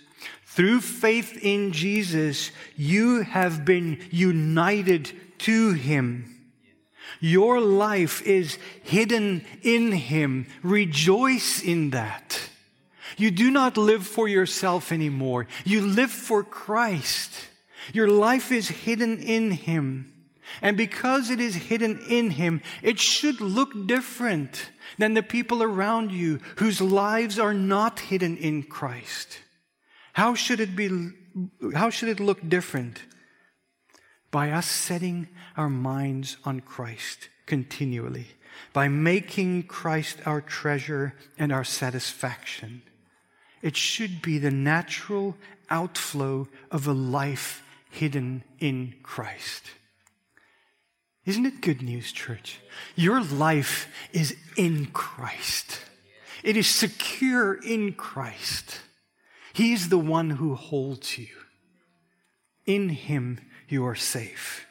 through 0.46 0.82
faith 0.82 1.38
in 1.42 1.72
Jesus, 1.72 2.52
you 2.76 3.24
have 3.24 3.66
been 3.66 4.06
united 4.12 5.12
to 5.40 5.74
him. 5.74 6.30
Your 7.20 7.60
life 7.60 8.22
is 8.22 8.60
hidden 8.84 9.46
in 9.64 9.94
him. 9.94 10.46
Rejoice 10.62 11.64
in 11.64 11.90
that. 11.92 12.50
You 13.18 13.32
do 13.32 13.50
not 13.50 13.78
live 13.78 14.06
for 14.06 14.28
yourself 14.28 14.92
anymore. 14.92 15.48
You 15.66 15.82
live 15.82 16.12
for 16.12 16.44
Christ. 16.44 17.32
Your 17.92 18.08
life 18.08 18.52
is 18.52 18.68
hidden 18.70 19.20
in 19.22 19.52
Him. 19.52 20.14
And 20.62 20.78
because 20.78 21.30
it 21.30 21.40
is 21.40 21.56
hidden 21.56 22.00
in 22.10 22.32
Him, 22.32 22.62
it 22.82 23.00
should 23.00 23.42
look 23.42 23.88
different 23.88 24.70
than 24.98 25.14
the 25.14 25.24
people 25.24 25.64
around 25.64 26.12
you 26.12 26.40
whose 26.58 26.82
lives 26.82 27.40
are 27.40 27.54
not 27.54 28.00
hidden 28.00 28.38
in 28.38 28.64
Christ. 28.64 29.40
How 30.14 30.36
should 30.36 30.60
it 30.60 30.76
be, 30.76 31.10
how 31.74 31.90
should 31.90 32.10
it 32.10 32.20
look 32.20 32.48
different? 32.48 33.02
By 34.32 34.52
us 34.52 34.68
setting 34.68 35.28
our 35.58 35.70
minds 35.70 36.38
on 36.44 36.60
Christ 36.60 37.30
continually, 37.46 38.28
by 38.74 38.88
making 38.88 39.64
Christ 39.64 40.20
our 40.26 40.42
treasure 40.42 41.16
and 41.38 41.52
our 41.52 41.64
satisfaction. 41.64 42.84
It 43.62 43.78
should 43.78 44.22
be 44.22 44.38
the 44.38 44.52
natural 44.52 45.38
outflow 45.70 46.48
of 46.70 46.88
a 46.88 46.94
life 46.94 47.63
hidden 47.94 48.44
in 48.60 48.96
Christ. 49.04 49.64
Isn't 51.26 51.46
it 51.46 51.62
good 51.62 51.82
news, 51.82 52.12
church? 52.12 52.60
Your 52.96 53.24
life 53.24 53.88
is 54.12 54.36
in 54.58 54.88
Christ. 54.88 55.80
It 56.44 56.58
is 56.58 56.68
secure 56.68 57.54
in 57.54 57.94
Christ. 57.94 58.82
He's 59.54 59.90
the 59.90 60.00
one 60.00 60.32
who 60.32 60.56
holds 60.56 61.18
you. 61.18 61.28
In 62.66 62.90
Him, 62.90 63.40
you 63.70 63.86
are 63.86 63.96
safe. 63.96 64.66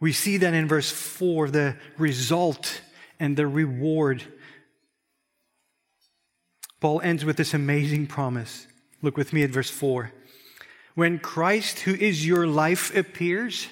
We 0.00 0.12
see 0.12 0.36
that 0.36 0.54
in 0.54 0.68
verse 0.68 0.90
4 0.90 1.50
the 1.50 1.76
result 1.96 2.82
and 3.18 3.36
the 3.36 3.46
reward. 3.46 4.22
Paul 6.78 7.00
ends 7.00 7.24
with 7.24 7.36
this 7.36 7.54
amazing 7.54 8.06
promise 8.06 8.66
Look 9.02 9.16
with 9.16 9.32
me 9.32 9.42
at 9.42 9.50
verse 9.50 9.70
4. 9.70 10.12
When 10.94 11.18
Christ, 11.18 11.80
who 11.80 11.94
is 11.94 12.26
your 12.26 12.46
life, 12.46 12.94
appears, 12.96 13.68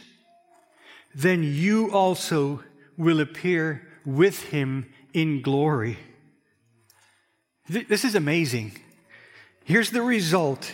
then 1.15 1.43
you 1.43 1.91
also 1.91 2.63
will 2.97 3.21
appear 3.21 3.89
with 4.05 4.45
him 4.45 4.93
in 5.13 5.43
glory. 5.43 5.99
This 7.69 8.05
is 8.05 8.15
amazing. 8.15 8.79
Here's 9.65 9.91
the 9.91 10.03
result. 10.03 10.73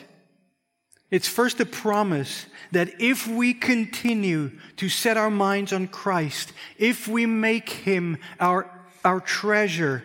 It's 1.11 1.29
first 1.29 1.61
a 1.61 1.67
promise 1.67 2.47
that 2.73 3.01
if 3.01 3.27
we 3.27 3.55
continue 3.55 4.51
to 4.77 4.89
set 4.89 5.17
our 5.17 5.31
minds 5.31 5.73
on 5.73 5.89
Christ, 5.89 6.53
if 6.77 7.09
we 7.09 7.25
make 7.25 7.71
him 7.71 8.19
our, 8.41 8.71
our 9.05 9.21
treasure, 9.21 10.05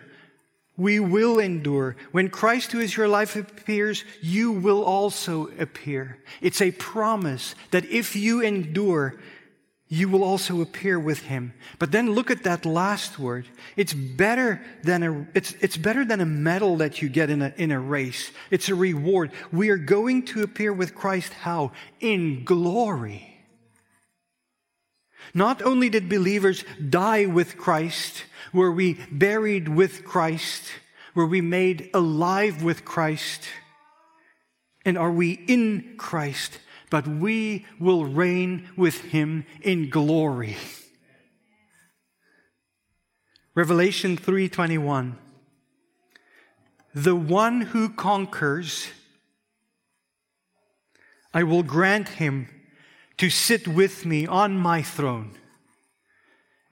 we 0.78 1.00
will 1.00 1.40
endure. 1.40 1.96
When 2.12 2.30
Christ, 2.30 2.72
who 2.72 2.78
is 2.80 2.96
your 2.96 3.08
life, 3.08 3.36
appears, 3.36 4.04
you 4.22 4.52
will 4.52 4.82
also 4.82 5.48
appear. 5.58 6.18
It's 6.40 6.62
a 6.62 6.70
promise 6.70 7.54
that 7.72 7.84
if 7.84 8.16
you 8.16 8.40
endure, 8.40 9.16
you 9.88 10.08
will 10.08 10.22
also 10.22 10.60
appear 10.60 10.98
with 11.00 11.22
him. 11.22 11.52
But 11.78 11.90
then 11.92 12.12
look 12.12 12.30
at 12.30 12.44
that 12.44 12.64
last 12.64 13.18
word. 13.18 13.48
It's 13.76 13.92
better 13.92 14.62
than 14.84 15.02
a, 15.02 15.26
it's, 15.34 15.52
it's 15.60 15.76
better 15.76 16.04
than 16.04 16.20
a 16.20 16.26
medal 16.26 16.76
that 16.76 17.02
you 17.02 17.08
get 17.08 17.28
in 17.28 17.42
a, 17.42 17.52
in 17.56 17.72
a 17.72 17.80
race. 17.80 18.30
It's 18.50 18.68
a 18.68 18.74
reward. 18.74 19.32
We 19.50 19.70
are 19.70 19.78
going 19.78 20.26
to 20.26 20.42
appear 20.42 20.72
with 20.72 20.94
Christ 20.94 21.32
how? 21.32 21.72
In 22.00 22.44
glory. 22.44 23.27
Not 25.34 25.62
only 25.62 25.88
did 25.88 26.08
believers 26.08 26.64
die 26.88 27.26
with 27.26 27.56
Christ, 27.56 28.24
were 28.52 28.72
we 28.72 28.94
buried 29.10 29.68
with 29.68 30.04
Christ, 30.04 30.64
were 31.14 31.26
we 31.26 31.40
made 31.40 31.90
alive 31.92 32.62
with 32.62 32.84
Christ, 32.84 33.44
and 34.84 34.96
are 34.96 35.12
we 35.12 35.32
in 35.46 35.94
Christ, 35.98 36.60
but 36.90 37.06
we 37.06 37.66
will 37.78 38.04
reign 38.04 38.68
with 38.76 39.00
him 39.02 39.44
in 39.60 39.90
glory. 39.90 40.56
Revelation 43.54 44.16
3:21 44.16 45.16
The 46.94 47.16
one 47.16 47.60
who 47.60 47.88
conquers 47.88 48.88
I 51.34 51.42
will 51.42 51.62
grant 51.62 52.08
him 52.08 52.48
to 53.18 53.30
sit 53.30 53.68
with 53.68 54.06
me 54.06 54.26
on 54.26 54.56
my 54.56 54.82
throne 54.82 55.36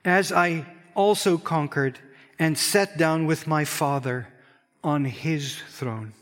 as 0.05 0.33
I 0.33 0.65
also 0.95 1.37
conquered 1.37 1.99
and 2.39 2.57
sat 2.57 2.97
down 2.97 3.27
with 3.27 3.47
my 3.47 3.65
Father 3.65 4.29
on 4.83 5.05
his 5.05 5.57
throne. 5.71 6.13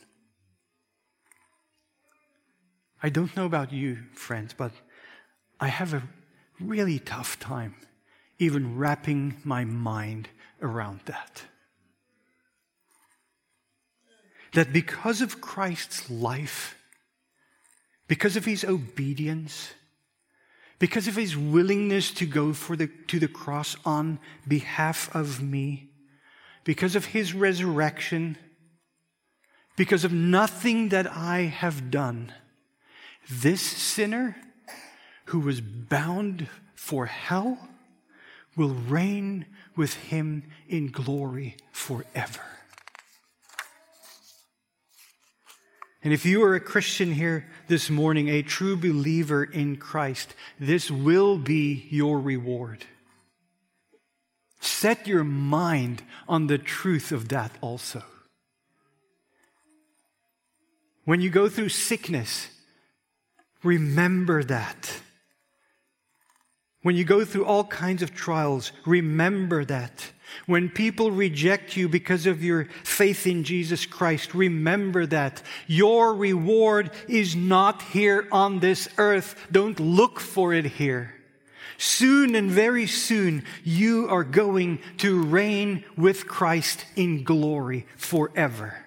I 3.02 3.10
don't 3.10 3.36
know 3.36 3.44
about 3.44 3.72
you, 3.72 3.98
friends, 4.14 4.54
but 4.56 4.72
I 5.60 5.68
have 5.68 5.92
a 5.92 6.02
really 6.58 6.98
tough 6.98 7.38
time 7.38 7.74
even 8.38 8.76
wrapping 8.76 9.36
my 9.44 9.64
mind 9.64 10.28
around 10.60 11.00
that. 11.04 11.42
That 14.54 14.72
because 14.72 15.20
of 15.20 15.40
Christ's 15.40 16.10
life, 16.10 16.76
because 18.08 18.36
of 18.36 18.44
his 18.44 18.64
obedience, 18.64 19.72
because 20.84 21.08
of 21.08 21.16
his 21.16 21.34
willingness 21.34 22.10
to 22.10 22.26
go 22.26 22.52
for 22.52 22.76
the, 22.76 22.86
to 23.06 23.18
the 23.18 23.26
cross 23.26 23.74
on 23.86 24.18
behalf 24.46 25.08
of 25.16 25.40
me, 25.40 25.88
because 26.62 26.94
of 26.94 27.06
his 27.06 27.32
resurrection, 27.32 28.36
because 29.76 30.04
of 30.04 30.12
nothing 30.12 30.90
that 30.90 31.10
I 31.10 31.44
have 31.44 31.90
done, 31.90 32.34
this 33.30 33.62
sinner 33.62 34.36
who 35.28 35.40
was 35.40 35.62
bound 35.62 36.48
for 36.74 37.06
hell 37.06 37.56
will 38.54 38.74
reign 38.74 39.46
with 39.74 39.94
him 39.94 40.42
in 40.68 40.88
glory 40.88 41.56
forever. 41.72 42.44
And 46.04 46.12
if 46.12 46.24
you 46.24 46.44
are 46.44 46.54
a 46.54 46.60
Christian 46.60 47.12
here 47.12 47.46
this 47.66 47.90
morning, 47.90 48.28
a 48.28 48.42
true 48.42 48.76
believer 48.76 49.42
in 49.42 49.76
Christ, 49.76 50.34
this 50.60 50.90
will 50.90 51.38
be 51.38 51.86
your 51.90 52.20
reward. 52.20 52.84
Set 54.60 55.08
your 55.08 55.24
mind 55.24 56.02
on 56.28 56.46
the 56.46 56.58
truth 56.58 57.10
of 57.10 57.30
that 57.30 57.50
also. 57.60 58.02
When 61.04 61.20
you 61.20 61.30
go 61.30 61.48
through 61.48 61.70
sickness, 61.70 62.48
Remember 63.64 64.44
that. 64.44 65.00
When 66.82 66.96
you 66.96 67.04
go 67.04 67.24
through 67.24 67.46
all 67.46 67.64
kinds 67.64 68.02
of 68.02 68.14
trials, 68.14 68.70
remember 68.84 69.64
that. 69.64 70.12
When 70.46 70.68
people 70.68 71.10
reject 71.10 71.76
you 71.76 71.88
because 71.88 72.26
of 72.26 72.42
your 72.42 72.66
faith 72.82 73.26
in 73.26 73.44
Jesus 73.44 73.86
Christ, 73.86 74.34
remember 74.34 75.06
that. 75.06 75.42
Your 75.66 76.14
reward 76.14 76.90
is 77.08 77.34
not 77.34 77.82
here 77.82 78.28
on 78.30 78.60
this 78.60 78.88
earth. 78.98 79.46
Don't 79.50 79.80
look 79.80 80.20
for 80.20 80.52
it 80.52 80.64
here. 80.66 81.14
Soon 81.76 82.34
and 82.34 82.50
very 82.50 82.86
soon, 82.86 83.44
you 83.64 84.08
are 84.08 84.24
going 84.24 84.78
to 84.98 85.22
reign 85.22 85.84
with 85.96 86.28
Christ 86.28 86.84
in 86.94 87.24
glory 87.24 87.86
forever. 87.96 88.84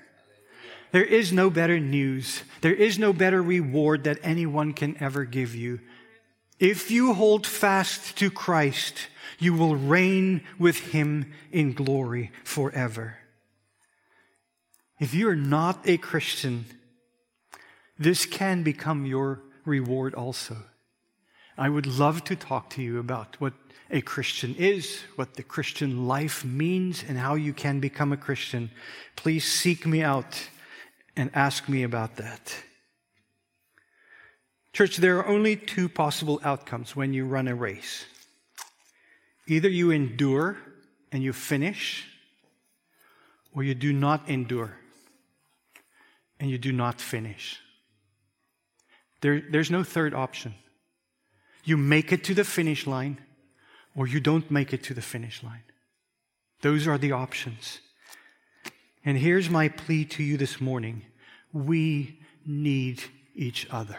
There 0.91 1.03
is 1.03 1.33
no 1.33 1.49
better 1.49 1.79
news. 1.79 2.43
There 2.61 2.73
is 2.73 2.97
no 2.97 3.11
better 3.11 3.41
reward 3.41 4.05
that 4.05 4.19
anyone 4.23 4.73
can 4.73 4.95
ever 5.01 5.25
give 5.25 5.53
you. 5.53 5.79
If 6.59 6.89
you 6.89 7.13
hold 7.13 7.45
fast 7.45 8.17
to 8.17 8.31
Christ, 8.31 9.07
you 9.37 9.53
will 9.53 9.75
reign 9.75 10.41
with 10.57 10.77
him 10.91 11.33
in 11.51 11.73
glory 11.73 12.31
forever. 12.43 13.17
If 14.99 15.13
you 15.13 15.29
are 15.29 15.35
not 15.35 15.87
a 15.87 15.97
Christian, 15.97 16.65
this 17.99 18.25
can 18.25 18.63
become 18.63 19.05
your 19.05 19.41
reward 19.65 20.15
also. 20.15 20.57
I 21.57 21.69
would 21.69 21.85
love 21.85 22.23
to 22.25 22.35
talk 22.35 22.71
to 22.71 22.81
you 22.81 22.99
about 22.99 23.39
what 23.39 23.53
a 23.89 24.01
Christian 24.01 24.55
is, 24.55 25.01
what 25.15 25.35
the 25.35 25.43
Christian 25.43 26.07
life 26.07 26.43
means, 26.43 27.03
and 27.07 27.17
how 27.17 27.35
you 27.35 27.53
can 27.53 27.79
become 27.79 28.11
a 28.11 28.17
Christian. 28.17 28.71
Please 29.15 29.45
seek 29.45 29.85
me 29.85 30.01
out 30.01 30.49
and 31.15 31.29
ask 31.33 31.69
me 31.69 31.83
about 31.83 32.15
that. 32.17 32.55
Church, 34.77 34.97
there 34.97 35.17
are 35.17 35.25
only 35.25 35.55
two 35.55 35.89
possible 35.89 36.39
outcomes 36.43 36.95
when 36.95 37.11
you 37.11 37.25
run 37.25 37.47
a 37.47 37.55
race. 37.55 38.05
Either 39.47 39.67
you 39.67 39.89
endure 39.89 40.55
and 41.11 41.23
you 41.23 41.33
finish, 41.33 42.07
or 43.55 43.63
you 43.63 43.73
do 43.73 43.91
not 43.91 44.29
endure 44.29 44.77
and 46.39 46.51
you 46.51 46.59
do 46.59 46.71
not 46.71 47.01
finish. 47.01 47.59
There, 49.21 49.41
there's 49.49 49.71
no 49.71 49.83
third 49.83 50.13
option. 50.13 50.53
You 51.63 51.75
make 51.75 52.11
it 52.11 52.23
to 52.25 52.35
the 52.35 52.43
finish 52.43 52.85
line, 52.85 53.17
or 53.95 54.05
you 54.05 54.19
don't 54.19 54.51
make 54.51 54.73
it 54.73 54.83
to 54.83 54.93
the 54.93 55.01
finish 55.01 55.41
line. 55.41 55.63
Those 56.61 56.85
are 56.85 56.99
the 56.99 57.13
options. 57.13 57.79
And 59.03 59.17
here's 59.17 59.49
my 59.49 59.69
plea 59.69 60.05
to 60.05 60.21
you 60.21 60.37
this 60.37 60.61
morning 60.61 61.01
we 61.51 62.19
need 62.45 63.03
each 63.33 63.65
other. 63.71 63.97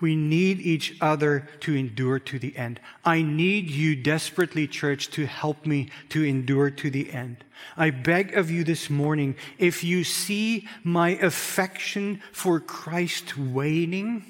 We 0.00 0.14
need 0.14 0.60
each 0.60 0.96
other 1.00 1.48
to 1.60 1.74
endure 1.74 2.18
to 2.20 2.38
the 2.38 2.56
end. 2.56 2.80
I 3.04 3.22
need 3.22 3.68
you 3.70 3.96
desperately, 3.96 4.68
church, 4.68 5.10
to 5.10 5.26
help 5.26 5.66
me 5.66 5.90
to 6.10 6.22
endure 6.22 6.70
to 6.70 6.90
the 6.90 7.10
end. 7.10 7.44
I 7.76 7.90
beg 7.90 8.36
of 8.36 8.50
you 8.50 8.62
this 8.62 8.88
morning, 8.88 9.34
if 9.58 9.82
you 9.82 10.04
see 10.04 10.68
my 10.84 11.10
affection 11.10 12.22
for 12.32 12.60
Christ 12.60 13.36
waning, 13.36 14.24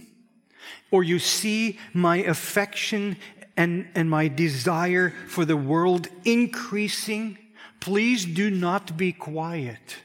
or 0.90 1.04
you 1.04 1.18
see 1.18 1.78
my 1.92 2.16
affection 2.16 3.18
and, 3.56 3.88
and 3.94 4.08
my 4.08 4.28
desire 4.28 5.10
for 5.26 5.44
the 5.44 5.56
world 5.56 6.08
increasing, 6.24 7.36
Please 7.80 8.24
do 8.24 8.50
not 8.50 8.96
be 8.96 9.12
quiet. 9.12 9.98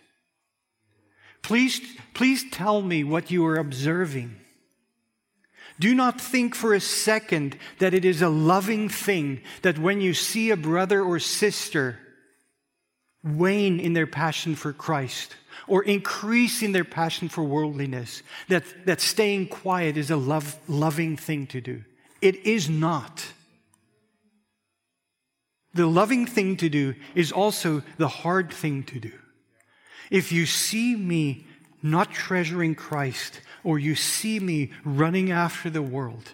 Please, 1.42 1.82
please 2.14 2.50
tell 2.52 2.82
me 2.82 3.04
what 3.04 3.32
you 3.32 3.46
are 3.46 3.58
observing. 3.58 4.38
Do 5.80 5.94
not 5.96 6.22
think 6.22 6.56
for 6.56 6.74
a 6.74 6.80
second 6.80 7.58
that 7.80 7.94
it 7.94 8.06
is 8.06 8.22
a 8.22 8.30
loving 8.30 8.90
thing 8.90 9.42
that 9.64 9.80
when 9.80 10.02
you 10.02 10.14
see 10.14 10.52
a 10.52 10.58
brother 10.58 11.02
or 11.02 11.20
sister 11.20 12.00
wane 13.24 13.80
in 13.80 13.94
their 13.94 14.08
passion 14.08 14.56
for 14.56 14.74
Christ 14.74 15.36
or 15.68 15.84
increase 15.84 16.62
in 16.62 16.74
their 16.74 16.84
passion 16.84 17.30
for 17.30 17.44
worldliness, 17.44 18.22
that, 18.50 18.64
that 18.86 19.02
staying 19.02 19.48
quiet 19.48 19.98
is 19.98 20.12
a 20.12 20.18
love, 20.18 20.58
loving 20.68 21.18
thing 21.18 21.48
to 21.48 21.62
do. 21.62 21.84
It 22.22 22.46
is 22.46 22.70
not. 22.70 23.26
The 25.74 25.88
loving 25.88 26.26
thing 26.26 26.58
to 26.58 26.70
do 26.70 26.96
is 27.16 27.32
also 27.32 27.82
the 27.98 28.08
hard 28.08 28.54
thing 28.54 28.84
to 28.84 29.00
do. 29.00 29.14
If 30.12 30.32
you 30.32 30.46
see 30.46 30.96
me 30.96 31.48
not 31.82 32.12
treasuring 32.12 32.76
Christ, 32.76 33.42
or 33.64 33.80
you 33.80 33.96
see 33.96 34.40
me 34.40 34.72
running 34.84 35.32
after 35.32 35.70
the 35.70 35.82
world, 35.82 36.34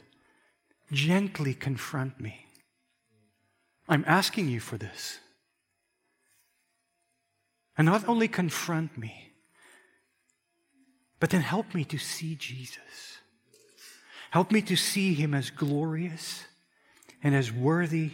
gently 0.91 1.53
confront 1.53 2.19
me. 2.19 2.45
I'm 3.87 4.03
asking 4.07 4.49
you 4.49 4.59
for 4.59 4.77
this. 4.77 5.19
And 7.77 7.85
not 7.85 8.07
only 8.07 8.27
confront 8.27 8.97
me, 8.97 9.31
but 11.19 11.29
then 11.29 11.41
help 11.41 11.73
me 11.73 11.83
to 11.85 11.97
see 11.97 12.35
Jesus. 12.35 13.19
Help 14.31 14.51
me 14.51 14.61
to 14.61 14.75
see 14.75 15.13
him 15.13 15.33
as 15.33 15.49
glorious 15.49 16.43
and 17.23 17.35
as 17.35 17.51
worthy 17.51 18.11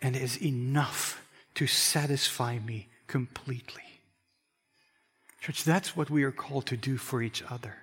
and 0.00 0.16
as 0.16 0.40
enough 0.40 1.24
to 1.54 1.66
satisfy 1.66 2.58
me 2.58 2.88
completely. 3.06 3.82
Church, 5.40 5.64
that's 5.64 5.96
what 5.96 6.10
we 6.10 6.24
are 6.24 6.32
called 6.32 6.66
to 6.66 6.76
do 6.76 6.96
for 6.96 7.22
each 7.22 7.42
other. 7.50 7.76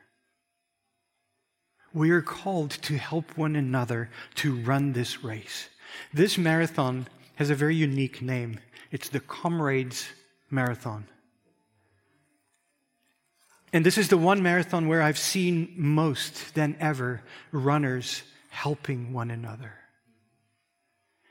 We 1.96 2.12
are 2.12 2.22
called 2.22 2.72
to 2.72 2.98
help 2.98 3.38
one 3.38 3.56
another 3.56 4.10
to 4.36 4.58
run 4.58 4.92
this 4.92 5.24
race. 5.24 5.70
This 6.14 6.38
marathon 6.38 7.08
has 7.36 7.50
a 7.50 7.56
very 7.56 7.76
unique 7.76 8.22
name. 8.22 8.60
It's 8.92 9.08
the 9.08 9.22
Comrades 9.22 10.06
Marathon. 10.52 11.08
And 13.72 13.86
this 13.86 13.98
is 13.98 14.10
the 14.10 14.18
one 14.18 14.44
marathon 14.44 14.90
where 14.90 15.02
I've 15.02 15.18
seen 15.18 15.74
most 15.78 16.54
than 16.54 16.76
ever 16.82 17.22
runners 17.54 18.24
helping 18.50 19.14
one 19.14 19.32
another. 19.32 19.74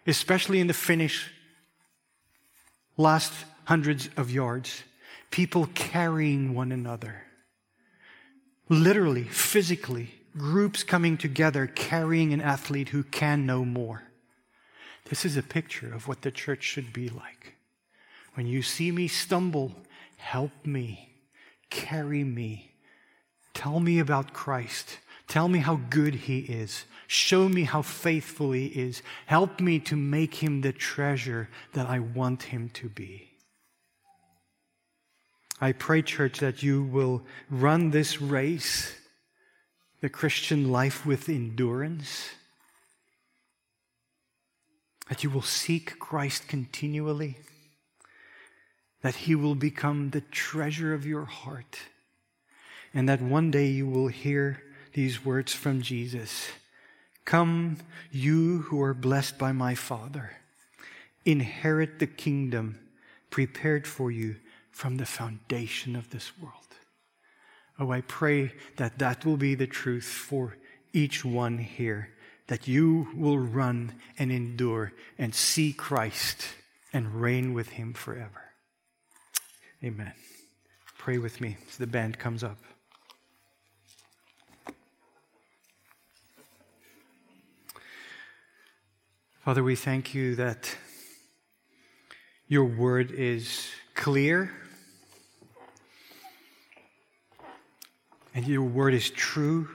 Especially 0.06 0.60
in 0.60 0.66
the 0.66 0.74
finish, 0.74 1.30
last 2.96 3.32
hundreds 3.64 4.08
of 4.16 4.30
yards, 4.30 4.82
people 5.30 5.68
carrying 5.74 6.54
one 6.54 6.72
another. 6.72 7.22
Literally, 8.70 9.24
physically, 9.24 10.10
groups 10.36 10.82
coming 10.82 11.16
together 11.16 11.66
carrying 11.66 12.32
an 12.32 12.40
athlete 12.40 12.90
who 12.90 13.02
can 13.02 13.46
no 13.46 13.64
more. 13.64 14.02
This 15.08 15.24
is 15.24 15.36
a 15.36 15.42
picture 15.42 15.92
of 15.92 16.08
what 16.08 16.22
the 16.22 16.30
church 16.30 16.62
should 16.62 16.92
be 16.92 17.08
like. 17.08 17.54
When 18.34 18.46
you 18.46 18.62
see 18.62 18.90
me 18.90 19.06
stumble, 19.06 19.72
help 20.16 20.52
me 20.64 21.14
carry 21.70 22.24
me. 22.24 22.72
Tell 23.52 23.80
me 23.80 23.98
about 23.98 24.32
Christ. 24.32 24.98
Tell 25.28 25.48
me 25.48 25.60
how 25.60 25.80
good 25.90 26.14
he 26.14 26.40
is. 26.40 26.84
Show 27.06 27.48
me 27.48 27.64
how 27.64 27.82
faithful 27.82 28.52
he 28.52 28.66
is. 28.66 29.02
Help 29.26 29.60
me 29.60 29.78
to 29.80 29.96
make 29.96 30.36
him 30.36 30.60
the 30.60 30.72
treasure 30.72 31.48
that 31.72 31.86
I 31.86 31.98
want 31.98 32.44
him 32.44 32.70
to 32.74 32.88
be. 32.88 33.30
I 35.60 35.72
pray, 35.72 36.02
church, 36.02 36.40
that 36.40 36.62
you 36.62 36.82
will 36.82 37.22
run 37.48 37.90
this 37.90 38.20
race, 38.20 38.94
the 40.04 40.10
Christian 40.10 40.70
life, 40.70 41.06
with 41.06 41.30
endurance. 41.30 42.28
That 45.08 45.24
you 45.24 45.30
will 45.30 45.40
seek 45.40 45.98
Christ 45.98 46.46
continually 46.46 47.38
that 49.04 49.14
He 49.14 49.34
will 49.34 49.54
become 49.54 50.10
the 50.10 50.22
treasure 50.22 50.94
of 50.94 51.06
your 51.06 51.26
heart, 51.26 51.78
and 52.94 53.06
that 53.06 53.20
one 53.20 53.50
day 53.50 53.68
you 53.68 53.86
will 53.86 54.08
hear 54.08 54.62
these 54.94 55.24
words 55.24 55.52
from 55.52 55.82
Jesus 55.82 56.48
Come, 57.26 57.78
you 58.10 58.62
who 58.62 58.82
are 58.82 58.94
blessed 58.94 59.38
by 59.38 59.52
my 59.52 59.74
Father, 59.74 60.32
inherit 61.26 61.98
the 61.98 62.06
kingdom 62.06 62.78
prepared 63.28 63.86
for 63.86 64.10
you 64.10 64.36
from 64.70 64.96
the 64.96 65.06
foundation 65.06 65.96
of 65.96 66.08
this 66.08 66.38
world. 66.38 66.63
Oh, 67.78 67.90
I 67.90 68.02
pray 68.02 68.52
that 68.76 68.98
that 68.98 69.24
will 69.24 69.36
be 69.36 69.54
the 69.54 69.66
truth 69.66 70.04
for 70.04 70.56
each 70.92 71.24
one 71.24 71.58
here, 71.58 72.10
that 72.46 72.68
you 72.68 73.08
will 73.16 73.38
run 73.38 73.94
and 74.18 74.30
endure 74.30 74.92
and 75.18 75.34
see 75.34 75.72
Christ 75.72 76.46
and 76.92 77.20
reign 77.20 77.52
with 77.52 77.70
him 77.70 77.92
forever. 77.92 78.44
Amen. 79.82 80.12
Pray 80.98 81.18
with 81.18 81.40
me 81.40 81.56
as 81.68 81.76
the 81.76 81.86
band 81.86 82.18
comes 82.18 82.44
up. 82.44 82.58
Father, 89.44 89.62
we 89.62 89.76
thank 89.76 90.14
you 90.14 90.36
that 90.36 90.74
your 92.46 92.64
word 92.64 93.10
is 93.10 93.68
clear 93.94 94.50
and 98.34 98.46
your 98.46 98.62
word 98.62 98.94
is 98.94 99.10
true. 99.10 99.68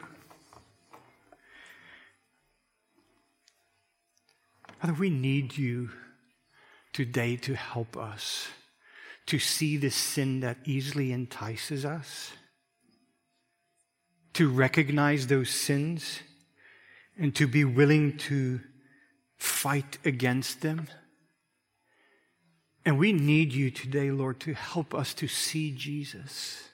Father, 4.80 4.93
we 4.93 5.10
need 5.10 5.57
you 5.57 5.89
today 6.93 7.36
to 7.38 7.55
help 7.55 7.97
us 7.97 8.49
to 9.30 9.38
see 9.38 9.78
the 9.78 9.91
sin 9.91 10.39
that 10.39 10.57
easily 10.66 11.12
entices 11.12 11.86
us, 11.86 12.32
to 14.34 14.49
recognize 14.49 15.28
those 15.28 15.51
sins, 15.51 16.22
and 17.16 17.36
to 17.36 17.45
be 17.45 17.64
willing 17.64 18.18
to 18.18 18.60
fight 19.38 19.99
against 20.03 20.62
them. 20.62 20.88
And 22.86 22.97
we 22.97 23.14
need 23.14 23.53
you 23.53 23.70
today, 23.70 24.10
Lord, 24.10 24.39
to 24.39 24.55
help 24.55 24.95
us 24.95 25.14
to 25.16 25.28
see 25.28 25.72
Jesus, 25.76 26.69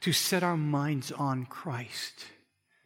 to 0.00 0.12
set 0.12 0.42
our 0.42 0.56
minds 0.56 1.10
on 1.12 1.46
Christ, 1.46 2.26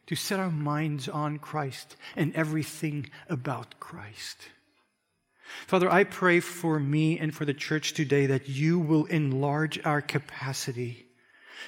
to 0.07 0.15
set 0.15 0.39
our 0.39 0.51
minds 0.51 1.07
on 1.07 1.39
Christ 1.39 1.95
and 2.15 2.33
everything 2.35 3.09
about 3.29 3.79
Christ. 3.79 4.37
Father, 5.67 5.91
I 5.91 6.03
pray 6.03 6.39
for 6.39 6.79
me 6.79 7.19
and 7.19 7.35
for 7.35 7.45
the 7.45 7.53
church 7.53 7.93
today 7.93 8.25
that 8.25 8.47
you 8.47 8.79
will 8.79 9.05
enlarge 9.05 9.79
our 9.85 10.01
capacity 10.01 11.05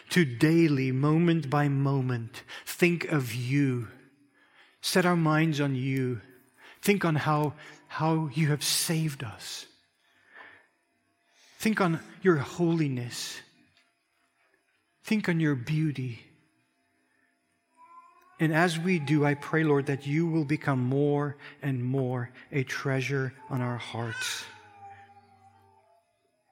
to 0.10 0.26
daily, 0.26 0.92
moment 0.92 1.50
by 1.50 1.68
moment, 1.68 2.44
think 2.66 3.06
of 3.06 3.34
you, 3.34 3.88
set 4.82 5.06
our 5.06 5.16
minds 5.16 5.62
on 5.62 5.76
you, 5.76 6.22
think 6.82 7.06
on 7.06 7.16
how, 7.16 7.54
how 7.88 8.30
you 8.34 8.48
have 8.48 8.64
saved 8.64 9.24
us, 9.24 9.66
think 11.60 11.80
on 11.80 12.00
your 12.22 12.38
holiness, 12.38 13.40
think 15.04 15.30
on 15.30 15.40
your 15.40 15.56
beauty. 15.56 16.20
And 18.40 18.54
as 18.54 18.80
we 18.80 19.00
do, 19.00 19.26
I 19.26 19.36
pray, 19.36 19.64
Lord, 19.64 19.86
that 19.86 20.08
you 20.08 20.28
will 20.28 20.46
become 20.46 20.80
more 20.80 21.38
and 21.62 21.84
more 21.84 22.32
a 22.52 22.64
treasure 22.64 23.34
on 23.50 23.62
our 23.62 23.78
hearts. 23.78 24.44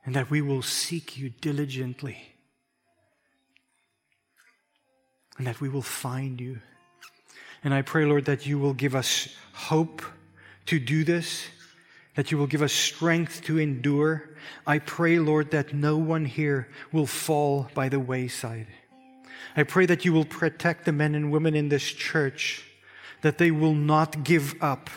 And 0.05 0.15
that 0.15 0.29
we 0.29 0.41
will 0.41 0.61
seek 0.61 1.17
you 1.17 1.29
diligently. 1.29 2.17
And 5.37 5.47
that 5.47 5.59
we 5.61 5.69
will 5.69 5.81
find 5.81 6.39
you. 6.39 6.59
And 7.63 7.73
I 7.73 7.81
pray, 7.81 8.05
Lord, 8.05 8.25
that 8.25 8.45
you 8.45 8.57
will 8.57 8.73
give 8.73 8.95
us 8.95 9.27
hope 9.53 10.01
to 10.67 10.79
do 10.79 11.03
this, 11.03 11.45
that 12.15 12.31
you 12.31 12.37
will 12.37 12.47
give 12.47 12.61
us 12.61 12.73
strength 12.73 13.43
to 13.45 13.59
endure. 13.59 14.29
I 14.67 14.79
pray, 14.79 15.19
Lord, 15.19 15.51
that 15.51 15.73
no 15.73 15.97
one 15.97 16.25
here 16.25 16.67
will 16.91 17.07
fall 17.07 17.69
by 17.73 17.89
the 17.89 17.99
wayside. 17.99 18.67
I 19.55 19.63
pray 19.63 19.85
that 19.85 20.05
you 20.05 20.13
will 20.13 20.25
protect 20.25 20.85
the 20.85 20.91
men 20.91 21.15
and 21.15 21.31
women 21.31 21.55
in 21.55 21.69
this 21.69 21.83
church, 21.83 22.65
that 23.21 23.37
they 23.37 23.51
will 23.51 23.73
not 23.73 24.23
give 24.23 24.55
up, 24.61 24.89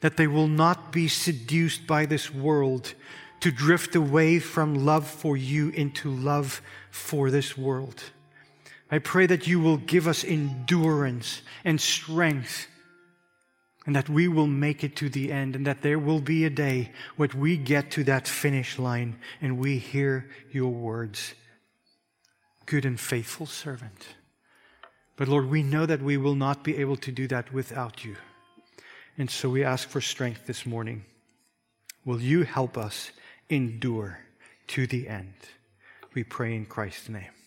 that 0.00 0.16
they 0.16 0.26
will 0.26 0.48
not 0.48 0.92
be 0.92 1.08
seduced 1.08 1.86
by 1.86 2.06
this 2.06 2.32
world 2.32 2.94
to 3.40 3.50
drift 3.50 3.94
away 3.94 4.38
from 4.38 4.84
love 4.84 5.06
for 5.06 5.36
you 5.36 5.70
into 5.70 6.10
love 6.10 6.62
for 6.90 7.30
this 7.30 7.56
world. 7.56 8.02
I 8.90 8.98
pray 8.98 9.26
that 9.26 9.46
you 9.46 9.60
will 9.60 9.76
give 9.76 10.08
us 10.08 10.24
endurance 10.24 11.42
and 11.64 11.80
strength 11.80 12.66
and 13.90 13.96
that 13.96 14.08
we 14.08 14.28
will 14.28 14.46
make 14.46 14.84
it 14.84 14.94
to 14.94 15.08
the 15.08 15.32
end 15.32 15.56
and 15.56 15.66
that 15.66 15.82
there 15.82 15.98
will 15.98 16.20
be 16.20 16.44
a 16.44 16.48
day 16.48 16.92
when 17.16 17.28
we 17.34 17.56
get 17.56 17.90
to 17.90 18.04
that 18.04 18.28
finish 18.28 18.78
line 18.78 19.18
and 19.42 19.58
we 19.58 19.78
hear 19.78 20.30
your 20.52 20.68
words 20.68 21.34
good 22.66 22.84
and 22.84 23.00
faithful 23.00 23.46
servant. 23.46 24.06
But 25.16 25.26
Lord, 25.26 25.50
we 25.50 25.64
know 25.64 25.86
that 25.86 26.02
we 26.02 26.16
will 26.16 26.36
not 26.36 26.62
be 26.62 26.76
able 26.76 26.98
to 26.98 27.10
do 27.10 27.26
that 27.26 27.52
without 27.52 28.04
you. 28.04 28.14
And 29.18 29.28
so 29.28 29.50
we 29.50 29.64
ask 29.64 29.88
for 29.88 30.00
strength 30.00 30.46
this 30.46 30.64
morning. 30.64 31.04
Will 32.04 32.20
you 32.20 32.44
help 32.44 32.78
us 32.78 33.10
endure 33.48 34.20
to 34.68 34.86
the 34.86 35.08
end? 35.08 35.34
We 36.14 36.22
pray 36.22 36.54
in 36.54 36.64
Christ's 36.64 37.08
name. 37.08 37.39